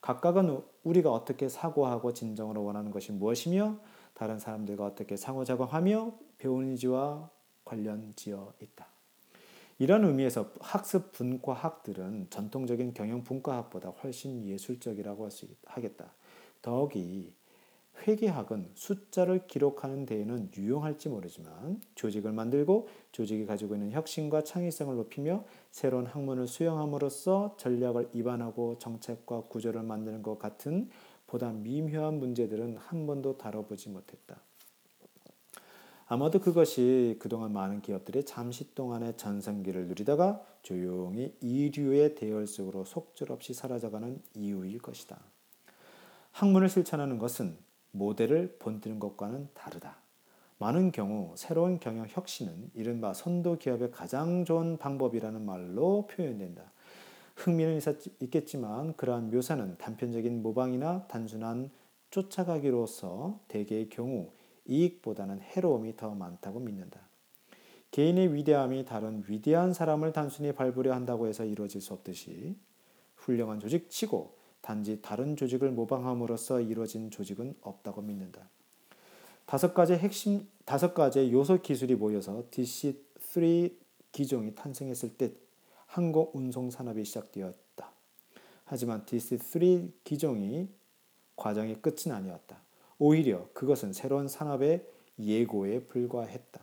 [0.00, 3.76] 각각은 우리가 어떻게 사고하고 진정으로 원하는 것이 무엇이며
[4.14, 7.30] 다른 사람들과 어떻게 상호작용하며 배우는지와
[7.64, 8.89] 관련 지어 있다.
[9.80, 15.26] 이런 의미에서 학습 분과학들은 전통적인 경영 분과학보다 훨씬 예술적이라고
[15.64, 16.12] 하겠다.
[16.60, 17.32] 더욱이
[18.06, 26.04] 회계학은 숫자를 기록하는 데에는 유용할지 모르지만 조직을 만들고 조직이 가지고 있는 혁신과 창의성을 높이며 새로운
[26.04, 30.90] 학문을 수용함으로써 전략을 입안하고 정책과 구조를 만드는 것 같은
[31.26, 34.42] 보다 미묘한 문제들은 한 번도 다뤄보지 못했다.
[36.12, 44.20] 아마도 그것이 그동안 많은 기업들이 잠시 동안의 전성기를 누리다가 조용히 이류의 대열 속으로 속절없이 사라져가는
[44.34, 45.20] 이유일 것이다.
[46.32, 47.56] 학문을 실천하는 것은
[47.92, 49.98] 모델을 본뜨는 것과는 다르다.
[50.58, 56.72] 많은 경우 새로운 경영 혁신은 이른바 선도 기업의 가장 좋은 방법이라는 말로 표현된다.
[57.36, 57.78] 흥미는
[58.18, 61.70] 있겠지만 그러한 묘사는 단편적인 모방이나 단순한
[62.10, 64.32] 쫓아가기로서 대개의 경우
[64.70, 67.00] 이익보다는 해로움이 더 많다고 믿는다.
[67.90, 72.56] 개인의 위대함이 다른 위대한 사람을 단순히 밟으려 한다고 해서 이루어질 수 없듯이
[73.16, 78.48] 훌륭한 조직 치고 단지 다른 조직을 모방함으로써 이루어진 조직은 없다고 믿는다.
[79.44, 83.74] 다섯 가지 핵심 다섯 가지의 요소 기술이 모여서 DC3
[84.12, 85.32] 기종이 탄생했을 때
[85.86, 87.90] 항공 운송 산업이 시작되었다.
[88.64, 90.68] 하지만 DC3 기종이
[91.34, 92.62] 과정의 끝은 아니었다.
[93.00, 94.86] 오히려 그것은 새로운 산업의
[95.18, 96.60] 예고에 불과했다.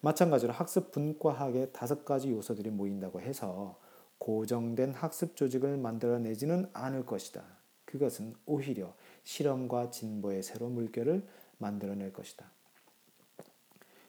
[0.00, 3.80] 마찬가지로 학습 분과학의 다섯 가지 요소들이 모인다고 해서
[4.18, 7.42] 고정된 학습 조직을 만들어내지는 않을 것이다.
[7.86, 12.50] 그것은 오히려 실험과 진보의 새로운 물결을 만들어낼 것이다.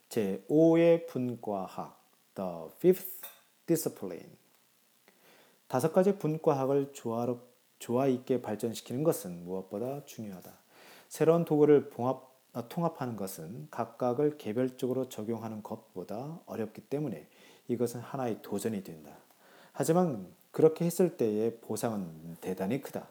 [0.10, 1.98] 제5의 분과학
[2.36, 3.28] The Fifth
[3.66, 4.36] Discipline
[5.70, 7.48] 다섯 가지 분과학을 조화롭,
[7.80, 10.59] 조화 있게 발전시키는 것은 무엇보다 중요하다.
[11.10, 17.28] 새로운 도구를 봉합, 아, 통합하는 것은 각각을 개별적으로 적용하는 것보다 어렵기 때문에
[17.68, 19.18] 이것은 하나의 도전이 된다.
[19.74, 23.08] 하지만 그렇게 했을 때의 보상은 대단히 크다.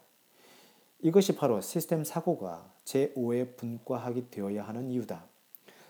[1.00, 5.24] 이것이 바로 시스템 사고가 제5의 분과학이 되어야 하는 이유다.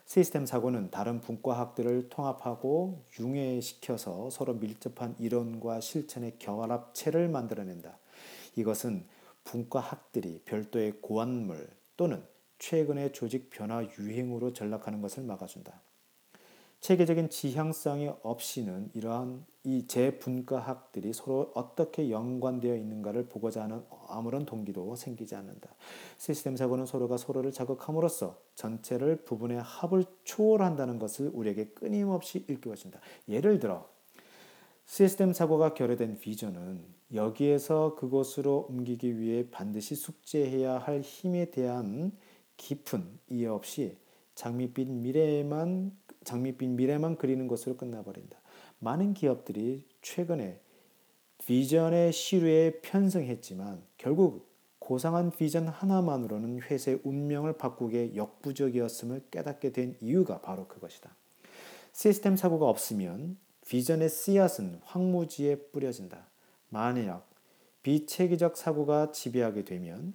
[0.06, 7.98] 시스템 사고는 다른 분과학들을 통합하고 융해시켜서 서로 밀접한 이론과 실천의 결합체를 만들어낸다.
[8.56, 9.04] 이것은
[9.44, 12.24] 분과학들이 별도의 고안물 또는
[12.58, 15.82] 최근의 조직 변화 유행으로 전락하는 것을 막아준다.
[16.80, 25.34] 체계적인 지향성이 없이는 이러한 이 재분과학들이 서로 어떻게 연관되어 있는가를 보고자 하는 아무런 동기도 생기지
[25.34, 25.74] 않는다.
[26.18, 33.00] 시스템 사고는 서로가 서로를 자극함으로써 전체를 부분의 합을 초월한다는 것을 우리에게 끊임없이 일깨워준다.
[33.28, 33.88] 예를 들어
[34.88, 42.10] 시스템 사고가 결여된 비전은 여기에서 그곳으로 옮기기 위해 반드시 숙제해야 할 힘에 대한
[42.56, 43.98] 깊은 이해 없이
[44.34, 48.40] 장밋빛 미래만 장밋빛 미래만 그리는 것으로 끝나버린다.
[48.78, 50.58] 많은 기업들이 최근에
[51.44, 54.48] 비전의 시류에 편승했지만 결국
[54.78, 61.14] 고상한 비전 하나만으로는 회사의 운명을 바꾸기에 역부족이었음을 깨닫게 된 이유가 바로 그것이다.
[61.92, 63.36] 시스템 사고가 없으면
[63.68, 66.26] 비전의 씨앗은 황무지에 뿌려진다.
[66.70, 67.28] 만약
[67.82, 70.14] 비체계적 사고가 지배하게 되면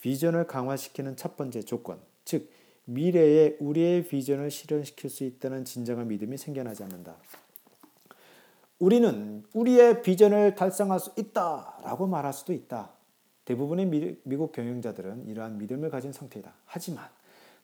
[0.00, 2.50] 비전을 강화시키는 첫 번째 조건, 즉
[2.84, 7.16] 미래에 우리의 비전을 실현시킬 수 있다는 진정한 믿음이 생겨나지 않는다.
[8.78, 12.92] 우리는 우리의 비전을 달성할 수 있다라고 말할 수도 있다.
[13.44, 16.54] 대부분의 미, 국 경영자들은 이러한 믿음을 가진 상태이다.
[16.64, 17.08] 하지만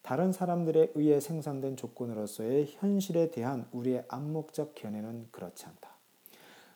[0.05, 5.95] 다른 사람들에 의해 생산된 조건으로서의 현실에 대한 우리의 암묵적 견해는 그렇지 않다.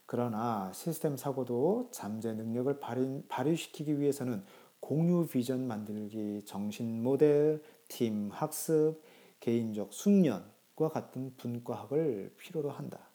[0.06, 4.42] 그러나 시스템 사고도 잠재 능력을 발휘, 발휘시키기 위해서는
[4.80, 9.02] 공유 비전 만들기, 정신 모델, 팀 학습,
[9.40, 13.10] 개인적 숙련과 같은 분과학을 필요로 한다.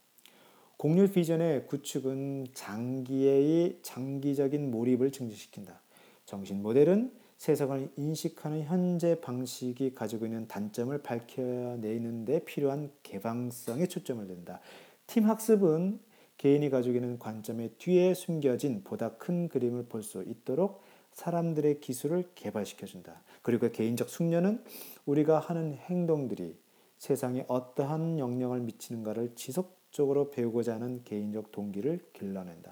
[0.77, 5.81] 공유 비전의 구축은 장기의 장기적인 몰입을 증진시킨다.
[6.25, 14.61] 정신 모델은 세상을 인식하는 현재 방식이 가지고 있는 단점을 밝혀내는 데 필요한 개방성에 초점을 둔다.
[15.07, 15.99] 팀 학습은
[16.37, 20.81] 개인이 가지고 있는 관점의 뒤에 숨겨진 보다 큰 그림을 볼 수 있도록
[21.13, 23.21] 사람들의 기술을 개발시켜준다.
[23.41, 24.63] 그리고 개인적 숙련은
[25.05, 26.57] 우리가 하는 행동들이
[26.97, 32.71] 세상에 어떠한 영향을 미치는가를 지속적으로 배우고자 하는 개인적 동기를 길러낸다.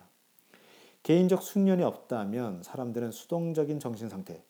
[1.04, 4.44] 개인적 숙련이 없다면 사람들은 수동적인 정신 상태,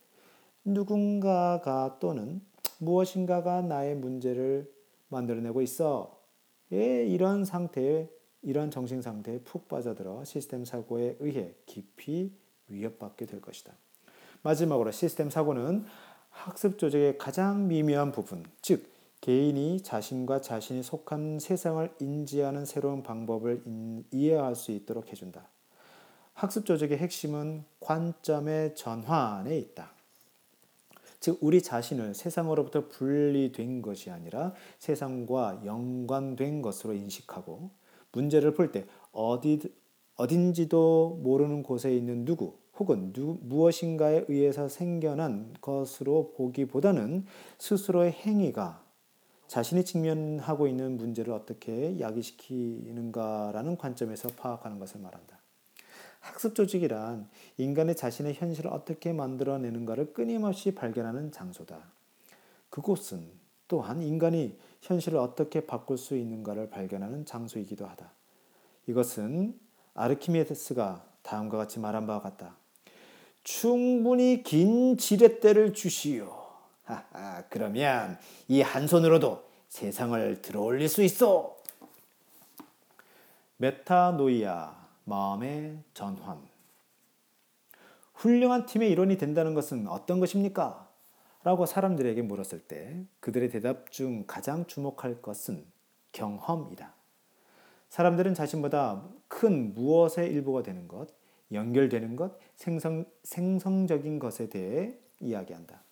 [0.63, 2.41] 누군가가 또는
[2.79, 4.71] 무엇인가가 나의 문제를
[5.09, 6.19] 만들어내고 있어.
[6.71, 8.09] 예, 이런 상태에
[8.41, 12.31] 이런 정신 상태에 푹 빠져들어 시스템 사고에 의해 깊이
[12.67, 13.73] 위협받게 될 것이다.
[14.41, 15.85] 마지막으로 시스템 사고는
[16.29, 23.63] 학습 조직의 가장 미묘한 부분, 즉 개인이 자신과 자신이 속한 세상을 인지하는 새로운 방법을
[24.11, 25.47] 이해할 수 있도록 해준다.
[26.33, 29.91] 학습 조직의 핵심은 관점의 전환에 있다.
[31.21, 37.69] 즉 우리 자신을 세상으로부터 분리된 것이 아니라 세상과 연관된 것으로 인식하고
[38.11, 39.61] 문제를 풀 때 어디
[40.15, 47.25] 어딘지도 모르는 곳에 있는 누구 혹은 누, 무엇인가에 의해서 생겨난 것으로 보기보다는
[47.59, 48.83] 스스로의 행위가
[49.47, 55.40] 자신이 직면하고 있는 문제를 어떻게 야기시키는가라는 관점에서 파악하는 것을 말한다.
[56.21, 61.77] 학습 조직이란 인간의 자신의 현실을 어떻게 만들어내는가를 끊임없이 발견하는 장소다.
[62.69, 63.29] 그곳은
[63.67, 68.11] 또한 인간이 현실을 어떻게 바꿀 수 있는가를 발견하는 장소이기도 하다.
[68.87, 69.59] 이것은
[69.93, 72.55] 아르키메데스가 다음과 같이 말한 바와 같다.
[73.43, 76.41] 충분히 긴 지렛대를 주시오.
[76.83, 81.57] 하하, 그러면 이 한 손으로도 세상을 들어올릴 수 있어.
[83.57, 84.80] 메타노이아,
[85.11, 86.41] 마음의 전환.
[88.13, 90.89] 훌륭한 팀의 일원이 된다는 것은 어떤 것입니까?
[91.43, 95.65] 라고 사람들에게 물었을 때 그들의 대답 중 가장 주목할 것은
[96.13, 96.93] 경험이다.
[97.89, 101.09] 사람들은 자신보다 큰 무엇의 일부가 되는 것,
[101.51, 105.83] 연결되는 것, 생성, 생성적인 것에 대해 이야기한다.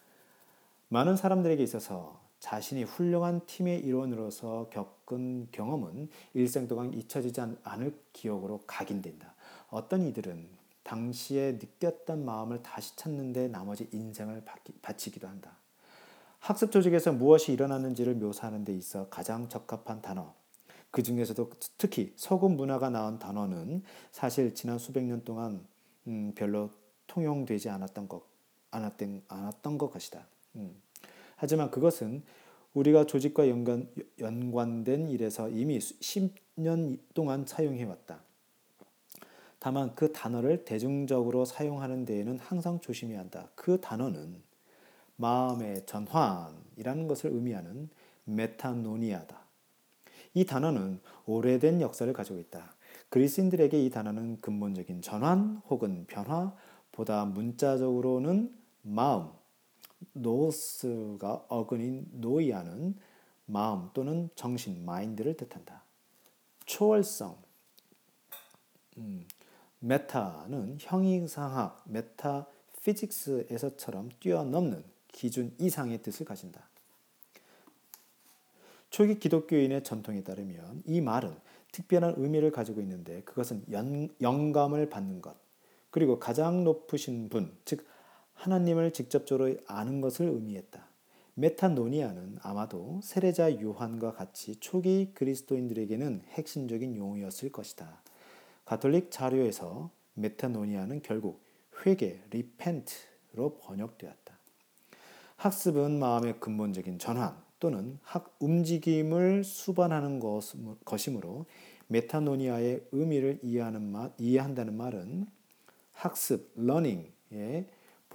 [0.87, 9.35] 많은 사람들에게 있어서 자신이 훌륭한 팀의 일원으로서 겪은 경험은 일생 동안 잊혀지지 않을 기억으로 각인된다.
[9.69, 10.47] 어떤 이들은
[10.83, 14.43] 당시에 느꼈던 마음을 다시 찾는데 나머지 인생을
[14.81, 15.57] 바치기도 한다.
[16.39, 20.33] 학습 조직에서 무엇이 일어났는지를 묘사하는 데 있어 가장 적합한 단어,
[20.91, 25.65] 그 중에서도 특히 서구 문화가 나온 단어는 사실 지난 수백 년 동안
[26.07, 26.71] 음, 별로
[27.07, 28.23] 통용되지 않았던 것,
[28.71, 30.25] 않았던, 않았던 것 것이다.
[30.55, 30.81] 음.
[31.39, 32.21] 하지만 그것은
[32.73, 38.19] 우리가 조직과 연관, 연관된 일에서 이미 10년 동안 사용해왔다.
[39.57, 43.49] 다만 그 단어를 대중적으로 사용하는 데에는 항상 조심해야 한다.
[43.55, 44.41] 그 단어는
[45.15, 47.89] 마음의 전환이라는 것을 의미하는
[48.25, 49.39] metanoia다.
[50.33, 52.75] 이 단어는 오래된 역사를 가지고 있다.
[53.09, 56.53] 그리스인들에게 이 단어는 근본적인 전환 혹은 변화,
[56.91, 59.29] 보다 문자적으로는 마음,
[60.13, 62.95] nous가 어근인 noia는
[63.45, 65.83] 마음 또는 정신, mind를 뜻한다.
[66.65, 67.35] 초월성,
[68.97, 69.25] 음,
[69.79, 72.45] meta는 형이상학, meta
[72.83, 76.67] 피직스에서처럼 뛰어넘는 기준 이상의 뜻을 가진다.
[78.89, 81.35] 초기 기독교인의 전통에 따르면 이 말은
[81.71, 85.35] 특별한 의미를 가지고 있는데 그것은 연, 영감을 받는 것,
[85.91, 87.85] 그리고 가장 높으신 분, 즉
[88.39, 90.87] 하나님을 직접적으로 아는 것을 의미했다.
[91.33, 98.01] 메타노니아는 아마도 세례자 요한과 같이 초기 그리스도인들에게는 핵심적인 용어였을 것이다.
[98.63, 101.43] 가톨릭 자료에서 메타노니아는 결국
[101.85, 104.39] 회개, 리펜트로 번역되었다.
[105.35, 110.21] 학습은 마음의 근본적인 전환, 또는 학 움직임을 수반하는
[110.85, 111.45] 것이므로
[111.87, 115.27] 메타노니아의 의미를 이해하는 말, 이해한다는 말은
[115.91, 117.67] 학습, learning의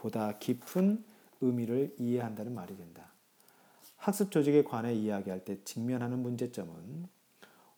[0.05, 1.03] 보다 깊은
[1.41, 3.11] 의미를 이해한다는 말이 된다.
[3.97, 7.09] 학습 조직에 관해 이야기할 때 직면하는 문제점은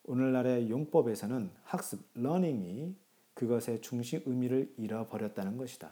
[0.03, 2.97] 오늘날의 용법에서는 학습, 러닝이
[3.35, 5.89] 그것의 중심 의미를 잃어버렸다는 것이다.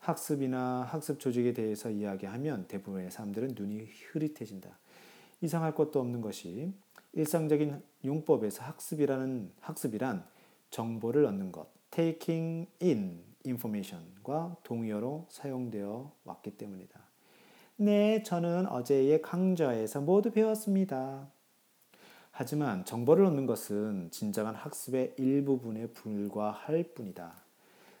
[0.00, 4.80] 학습이나 학습 조직에 대해서 이야기하면 대부분의 사람들은 눈이 흐릿해진다.
[5.42, 6.74] 이상할 것도 없는 것이
[7.12, 10.24] 일상적인 용법에서 학습이라는 학습이란
[10.70, 17.00] 정보를 얻는 것, taking in information과 동의어로 사용되어 왔기 때문이다.
[17.76, 21.28] 네, 저는 어제의 강좌에서 모두 배웠습니다.
[22.30, 27.32] 하지만 정보를 얻는 것은 진정한 학습의 일부분에 불과할 뿐이다.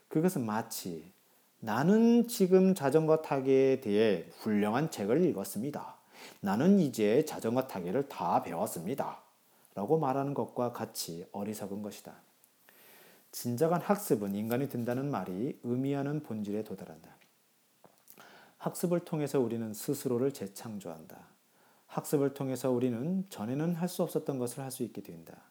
[0.08, 1.12] 그것은 마치
[1.60, 5.96] 나는 지금 자전거 타기에 대해 훌륭한 책을 읽었습니다.
[6.40, 9.22] 나는 이제 자전거 타기를 다 배웠습니다.
[9.74, 12.14] 라고 말하는 것과 같이 어리석은 것이다.
[13.32, 17.16] 진정한 학습은 인간이 든다는 말이 의미하는 본질에 도달한다.
[18.58, 21.16] 학습을 통해서 우리는 스스로를 재창조한다.
[21.86, 25.42] 학습을 통해서 우리는 전에는 할 수 없었던 것을 할 수 있게 된다.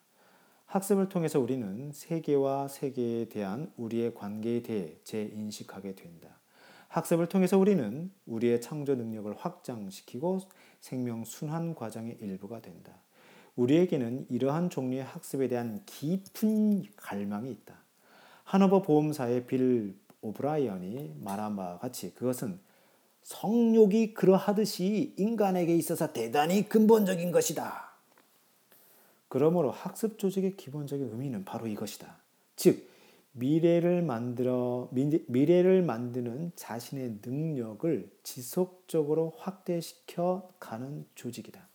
[0.67, 6.39] 학습을 통해서 우리는 세계와 세계에 대한 우리의 관계에 대해 재인식하게 된다.
[6.89, 10.39] 학습을 통해서 우리는 우리의 창조 능력을 확장시키고
[10.79, 12.93] 생명 순환 과정의 일부가 된다.
[13.59, 17.75] 우리에게는 이러한 종류의 학습에 대한 깊은 갈망이 있다.
[18.45, 22.59] 하노버 보험사의 빌 오브라이언이 말한 바와 같이 그것은
[23.23, 27.89] 성욕이 그러하듯이 인간에게 있어서 대단히 근본적인 것이다.
[29.27, 32.17] 그러므로 학습 조직의 기본적인 의미는 바로 이것이다.
[32.55, 32.89] 즉
[33.33, 41.68] 미래를 만들어 미래를 만드는 자신의 능력을 지속적으로 확대시켜 가는 조직이다.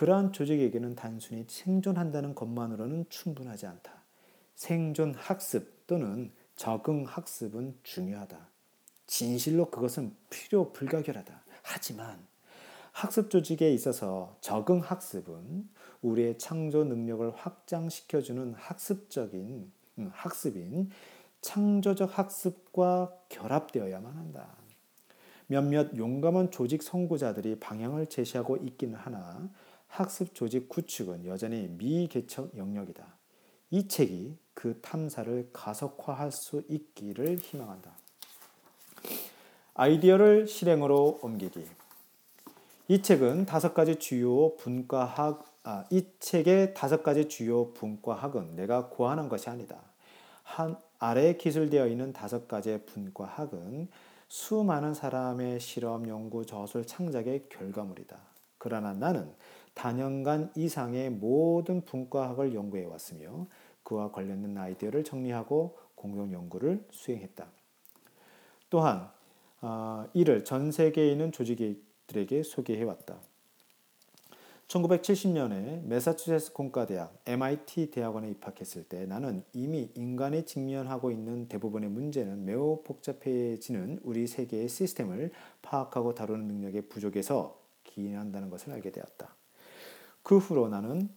[0.00, 3.92] 그러한 조직에게는 단순히 생존한다는 것만으로는 충분하지 않다.
[4.54, 8.38] 생존 학습 또는 적응 학습은 중요하다.
[9.06, 11.42] 진실로 그것은 필요 불가결하다.
[11.60, 12.18] 하지만
[12.92, 15.68] 학습 조직에 있어서 적응 학습은
[16.00, 20.88] 우리의 창조 능력을 확장시켜주는 학습적인 음, 학습인
[21.42, 24.56] 창조적 학습과 결합되어야만 한다.
[25.46, 29.50] 몇몇 용감한 조직 선구자들이 방향을 제시하고 있기는 하나
[29.90, 33.04] 학습 조직 구축은 여전히 미개척 영역이다.
[33.70, 37.92] 이 책이 그 탐사를 가속화할 수 있기를 희망한다.
[39.74, 41.66] 아이디어를 실행으로 옮기기.
[42.88, 49.28] 이 책은 다섯 가지 주요 분과학 아, 이 책의 다섯 가지 주요 분과학은 내가 고안한
[49.28, 49.76] 것이 아니다.
[50.42, 53.88] 한 아래 기술되어 있는 다섯 가지의 분과학은
[54.28, 58.18] 수많은 사람의 실험, 연구, 저술, 창작의 결과물이다.
[58.58, 59.32] 그러나 나는
[59.74, 63.46] 단연간 이상의 모든 분과학을 연구해 왔으며
[63.82, 67.46] 그와 관련된 아이디어를 정리하고 공동 연구를 수행했다.
[68.68, 69.10] 또한
[69.62, 73.18] 어, 이를 전 세계에 있는 조직들에게 소개해 왔다.
[74.70, 82.80] 1970년에 메사추세츠 공과대학 MIT 대학원에 입학했을 때 나는 이미 인간이 직면하고 있는 대부분의 문제는 매우
[82.84, 89.34] 복잡해지는 우리 세계의 시스템을 파악하고 다루는 능력의 부족에서 기인한다는 것을 알게 되었다.
[90.22, 91.08] 그 후로 나는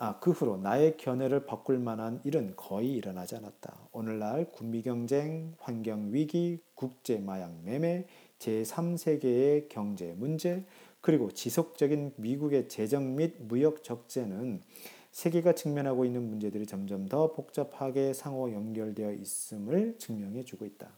[0.00, 3.88] 아, 그 후로 나의 견해를 바꿀 만한 일은 거의 일어나지 않았다.
[3.90, 8.06] 오늘날 군비 경쟁, 환경 위기, 국제 마약 매매,
[8.38, 10.64] 제3세계의 경제 문제,
[11.00, 14.62] 그리고 지속적인 미국의 재정 및 무역 적재는
[15.10, 20.90] 세계가 직면하고 있는 문제들이 점점 더 복잡하게 상호 연결되어 있음을 증명해 주고 있다.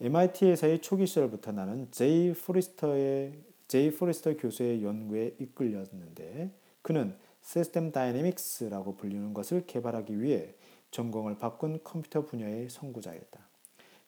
[0.00, 3.32] MIT에서의 초기 시절부터 나는 제이 포리스터의
[3.68, 6.50] 제이 포리스터 교수의 연구에 이끌렸는데
[6.82, 10.54] 그는 시스템 다이내믹스라고 불리는 것을 개발하기 위해
[10.90, 13.46] 전공을 바꾼 컴퓨터 분야의 선구자였다.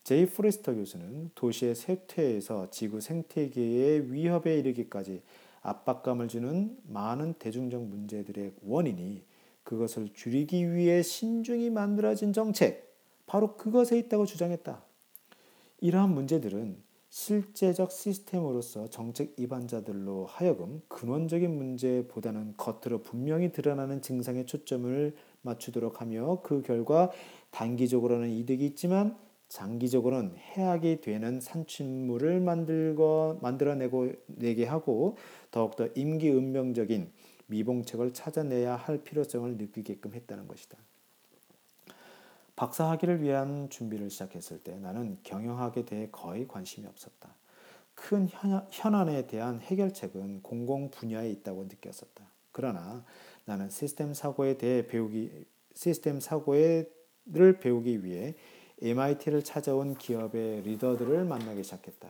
[0.04, 5.22] 제이 프레스터 교수는 도시의 쇠퇴에서 지구 생태계의 위협에 이르기까지
[5.60, 9.22] 압박감을 주는 많은 대중적 문제들의 원인이
[9.64, 12.96] 그것을 줄이기 위해 신중히 만들어진 정책,
[13.26, 14.82] 바로 그것에 있다고 주장했다.
[15.80, 16.82] 이러한 문제들은
[17.18, 26.62] 실제적 시스템으로서 정책 위반자들로 하여금 근원적인 문제보다는 겉으로 분명히 드러나는 증상에 초점을 맞추도록 하며 그
[26.62, 27.10] 결과
[27.50, 35.16] 단기적으로는 이득이 있지만 장기적으로는 해악이 되는 산출물을 만들고 만들어내고 내게 하고
[35.50, 37.10] 더욱더 임기응명적인
[37.48, 40.78] 미봉책을 찾아내야 할 필요성을 느끼게끔 했다는 것이다.
[42.58, 47.32] 박사 학위를 위한 준비를 시작했을 때 나는 경영학에 대해 거의 관심이 없었다.
[47.94, 48.28] 큰
[48.72, 52.24] 현안에 대한 해결책은 공공 분야에 있다고 느꼈었다.
[52.50, 53.04] 그러나
[53.44, 58.34] 나는 시스템 사고에 대해 배우기 시스템 사고를 배우기 위해
[58.82, 62.08] MIT를 찾아온 기업의 리더들을 만나기 시작했다.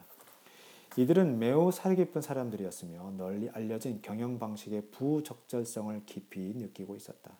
[0.97, 7.37] 이들은 매우 사려 깊은 사람들이었으며 널리 알려진 경영 방식의 부적절성을 깊이 느끼고 있었다.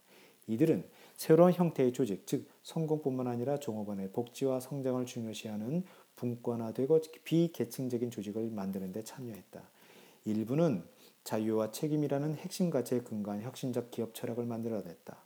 [0.49, 0.85] 이들은
[1.17, 5.85] 새로운 형태의 조직, 즉 성공뿐만 아니라 종업원의 복지와 성장을 중요시하는
[6.17, 9.63] 분권화되고 비계층적인 조직을 만드는 데 참여했다.
[10.25, 10.83] 일부는
[11.25, 15.17] 자유와 책임이라는 핵심 가치에 근거한 혁신적 기업 철학을 만들어냈다.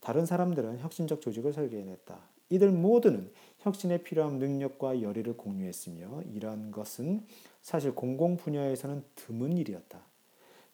[0.00, 2.18] 다른 사람들은 혁신적 조직을 설계해냈다.
[2.50, 7.26] 이들 모두는 혁신에 필요한 능력과 열의를 공유했으며 이러한 것은
[7.62, 10.04] 사실 공공 분야에서는 드문 일이었다.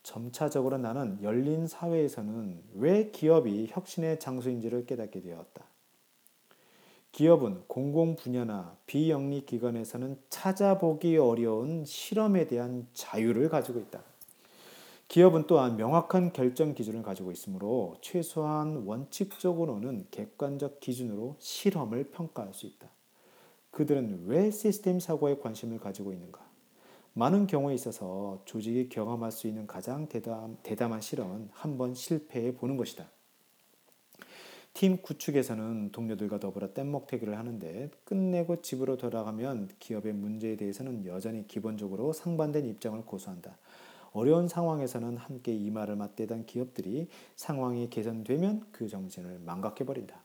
[0.02, 5.64] 점차적으로 나는 열린 사회에서는 왜 기업이 혁신의 장소인지를 깨닫게 되었다.
[7.12, 14.02] 기업은 공공 분야나 비영리 기관에서는 찾아보기 어려운 실험에 대한 자유를 가지고 있다.
[15.08, 22.88] 기업은 또한 명확한 결정 기준을 가지고 있으므로 최소한 원칙적으로는 객관적 기준으로 실험을 평가할 수 있다.
[23.72, 26.51] 그들은 왜 시스템 사고에 관심을 가지고 있는가?
[27.14, 32.76] 많은 경우에 있어서 조직이 경험할 수 있는 가장 대담, 대담한 실험은 한 번 실패해 보는
[32.76, 33.10] 것이다.
[34.74, 42.64] 팀 구축에서는 동료들과 더불어 뗏목태기를 하는데 끝내고 집으로 돌아가면 기업의 문제에 대해서는 여전히 기본적으로 상반된
[42.64, 43.58] 입장을 고수한다.
[44.12, 50.22] 어려운 상황에서는 함께 이 말을 맞대던 기업들이 상황이 개선되면 그 정신을 망각해버린다.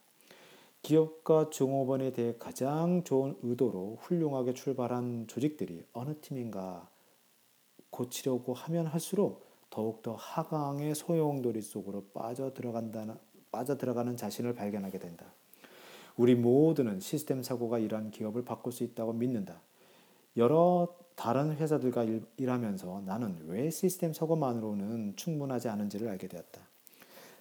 [0.87, 6.89] 기업과 종업원에 대해 가장 좋은 의도로 훌륭하게 출발한 조직들이 어느 팀인가
[7.89, 13.15] 고치려고 하면 할수록 더욱더 하강의 소용돌이 속으로 빠져 들어간다는
[13.51, 15.25] 빠져 들어가는 자신을 발견하게 된다.
[16.15, 19.59] 우리 모두는 시스템 사고가 이러한 기업을 바꿀 수 있다고 믿는다.
[20.37, 26.61] 여러 다른 회사들과 일, 하면서 나는 왜 시스템 사고만으로는 충분하지 않은지를 알게 되었다.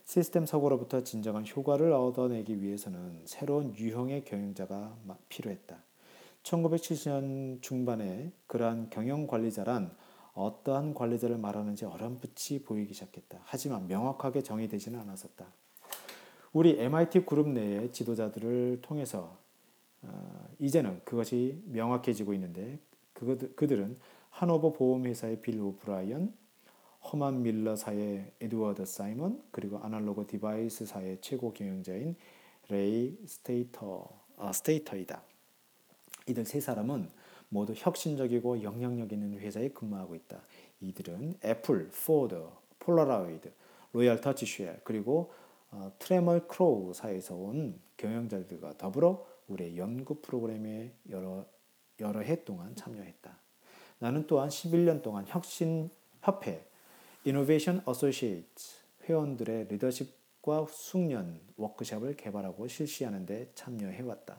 [0.07, 4.97] 시스템 사고로부터 진정한 효과를 얻어내기 위해서는 새로운 유형의 경영자가
[5.29, 5.77] 필요했다.
[6.45, 9.91] 1970년 중반에 그러한 경영 관리자란
[10.35, 13.41] 어떠한 관리자를 말하는지 어렴풋이 보이기 시작했다.
[13.43, 15.45] 하지만 명확하게 정의되지는 않았었다.
[16.53, 19.37] 우리 MIT 그룹 내의 지도자들을 통해서
[20.03, 22.79] 어, 이제는 그것이 명확해지고 있는데
[23.57, 23.99] 그들은
[24.31, 26.33] 하노버 보험회사의 빌 오브라이언,
[27.13, 32.17] 허만 밀러사의 에드워드 사이먼, 그리고 아날로그 디바이스사의 최고 경영자인
[32.69, 35.23] 레이 스테이터, 아, 스테이터이다.
[36.27, 37.09] 이들 세 사람은
[37.49, 40.43] 모두 혁신적이고 영향력 있는 회사에 근무하고 있다.
[40.81, 42.45] 이들은 애플, 포드,
[42.81, 43.53] 폴라로이드,
[43.93, 45.33] 로얄 더치쉘 그리고
[45.71, 51.45] 어, 트레멀 크로우사에서 온 경영자들과 더불어 우리의 연구 프로그램에 여러
[52.01, 53.39] 여러 해 동안 참여했다.
[53.99, 55.89] 나는 또한 11년 동안 혁신
[56.21, 56.67] 협회
[57.27, 64.39] Innovation Associates 회원들의 리더십과 숙련 워크숍을 개발하고 실시하는 데 참여해왔다.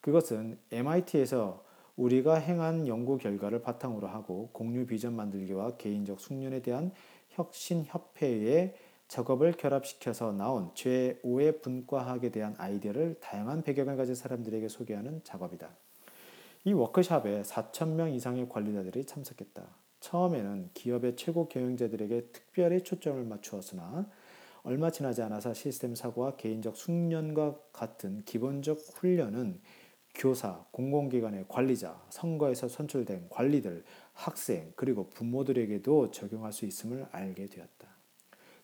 [0.00, 1.64] 그것은 MIT에서
[1.96, 6.92] 우리가 행한 연구 결과를 바탕으로 하고 공유 비전 만들기와 개인적 숙련에 대한
[7.30, 8.76] 혁신 협회의
[9.08, 15.68] 작업을 결합시켜서 나온 제5의 분과학에 대한 아이디어를 다양한 배경을 가진 사람들에게 소개하는 작업이다.
[16.64, 19.81] 이 워크샵에 4천명 이상의 관리자들이 참석했다.
[20.02, 24.10] 처음에는 기업의 최고 경영자들에게 특별히 초점을 맞추었으나
[24.64, 29.60] 얼마 지나지 않아서 시스템 사고와 개인적 숙련과 같은 기본적 훈련은
[30.14, 33.82] 교사, 공공기관의 관리자, 선거에서 선출된 관리들,
[34.12, 37.88] 학생, 그리고 부모들에게도 적용할 수 있음을 알게 되었다.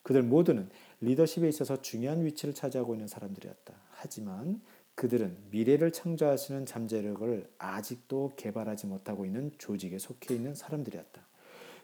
[0.02, 0.68] 그들 모두는
[1.00, 3.74] 리더십에 있어서 중요한 위치를 차지하고 있는 사람들이었다.
[3.90, 4.60] 하지만
[4.94, 11.27] 그들은 미래를 창조할 수 있는 잠재력을 아직도 개발하지 못하고 있는 조직에 속해 있는 사람들이었다.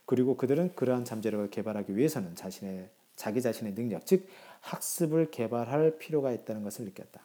[0.06, 4.26] 그리고 그들은 그러한 잠재력을 개발하기 위해서는 자신의 자기 자신의 능력, 즉
[4.60, 7.20] 학습을 개발할 필요가 있다는 것을 느꼈다.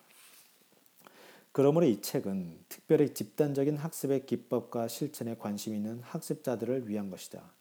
[1.51, 7.51] 그러므로 이 책은 특별히 집단적인 학습의 기법과 실천에 관심 있는 학습자들을 위한 것이다.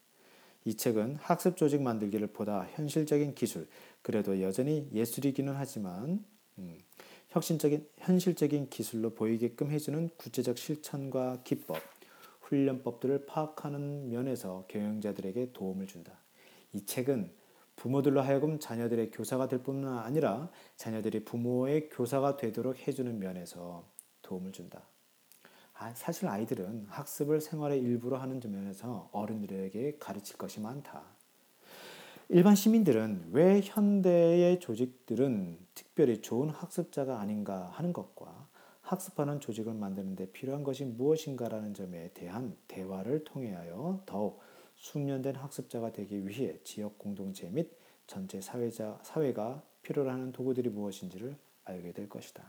[0.65, 3.67] 이 책은 학습 조직 만들기를 보다 현실적인 기술,
[4.01, 6.23] 그래도 여전히 예술이기는 하지만
[6.59, 6.77] 음,
[7.29, 11.77] 혁신적인 현실적인 기술로 보이게끔 해주는 구체적 실천과 기법,
[12.49, 16.13] 훈련법들을 파악하는 면에서 경영자들에게 도움을 준다.
[16.73, 17.31] 이 책은
[17.75, 23.85] 부모들로 하여금 자녀들의 교사가 될 뿐만 아니라 자녀들이 부모의 교사가 되도록 해주는 면에서
[24.23, 24.81] 도움을 준다.
[25.75, 31.03] 아, 사실 아이들은 학습을 생활의 일부로 하는 면에서 어른들에게 가르칠 것이 많다.
[32.27, 38.48] 일반 시민들은 왜 현대의 조직들은 특별히 좋은 학습자가 아닌가 하는 것과
[38.89, 44.41] 학습하는 조직을 만드는 데 필요한 것이 무엇인가라는 점에 대한 대화를 통하여 더욱
[44.77, 47.71] 숙련된 학습자가 되기 위해 지역 공동체 및
[48.07, 51.35] 전체 사회자, 사회가 필요로 하는 도구들이 무엇인지를
[51.65, 52.43] 알게 될 것이다.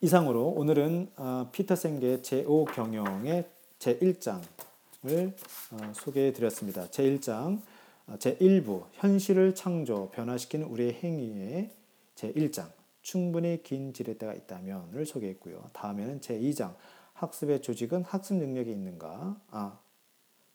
[0.00, 3.48] 이상으로 오늘은 어, 피터 생계 제5 경영의
[3.78, 4.42] 제1장을
[5.70, 6.88] 어, 소개해 드렸습니다.
[6.88, 7.60] 제1장
[8.08, 11.70] 어, 제1부 현실을 창조 변화시키는 우리의 행위의
[12.16, 12.77] 제1장
[13.08, 15.70] 충분히 긴 지렛대가 있다면을 소개했고요.
[15.72, 16.74] 다음에는 제 2장
[17.14, 19.40] 학습의 조직은 학습 능력이 있는가?
[19.50, 19.78] 아,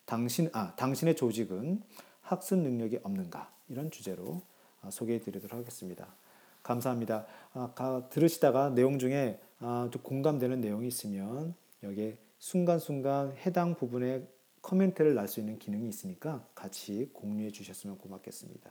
[0.04, 1.82] 당신 아, 당신의 조직은
[2.20, 3.52] 학습 능력이 없는가?
[3.68, 4.40] 이런 주제로
[4.88, 6.14] 소개해 드리도록 하겠습니다.
[6.62, 7.26] 감사합니다.
[7.54, 14.28] 아, 들으시다가 내용 중에 아, 좀 공감되는 내용이 있으면 여기에 순간순간 해당 부분에
[14.60, 18.70] 코멘트를 날 수 있는 기능이 있으니까 같이 공유해 주셨으면 고맙겠습니다.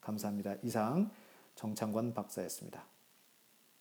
[0.00, 0.54] 감사합니다.
[0.62, 1.10] 이상
[1.56, 2.86] 정창관 박사였습니다.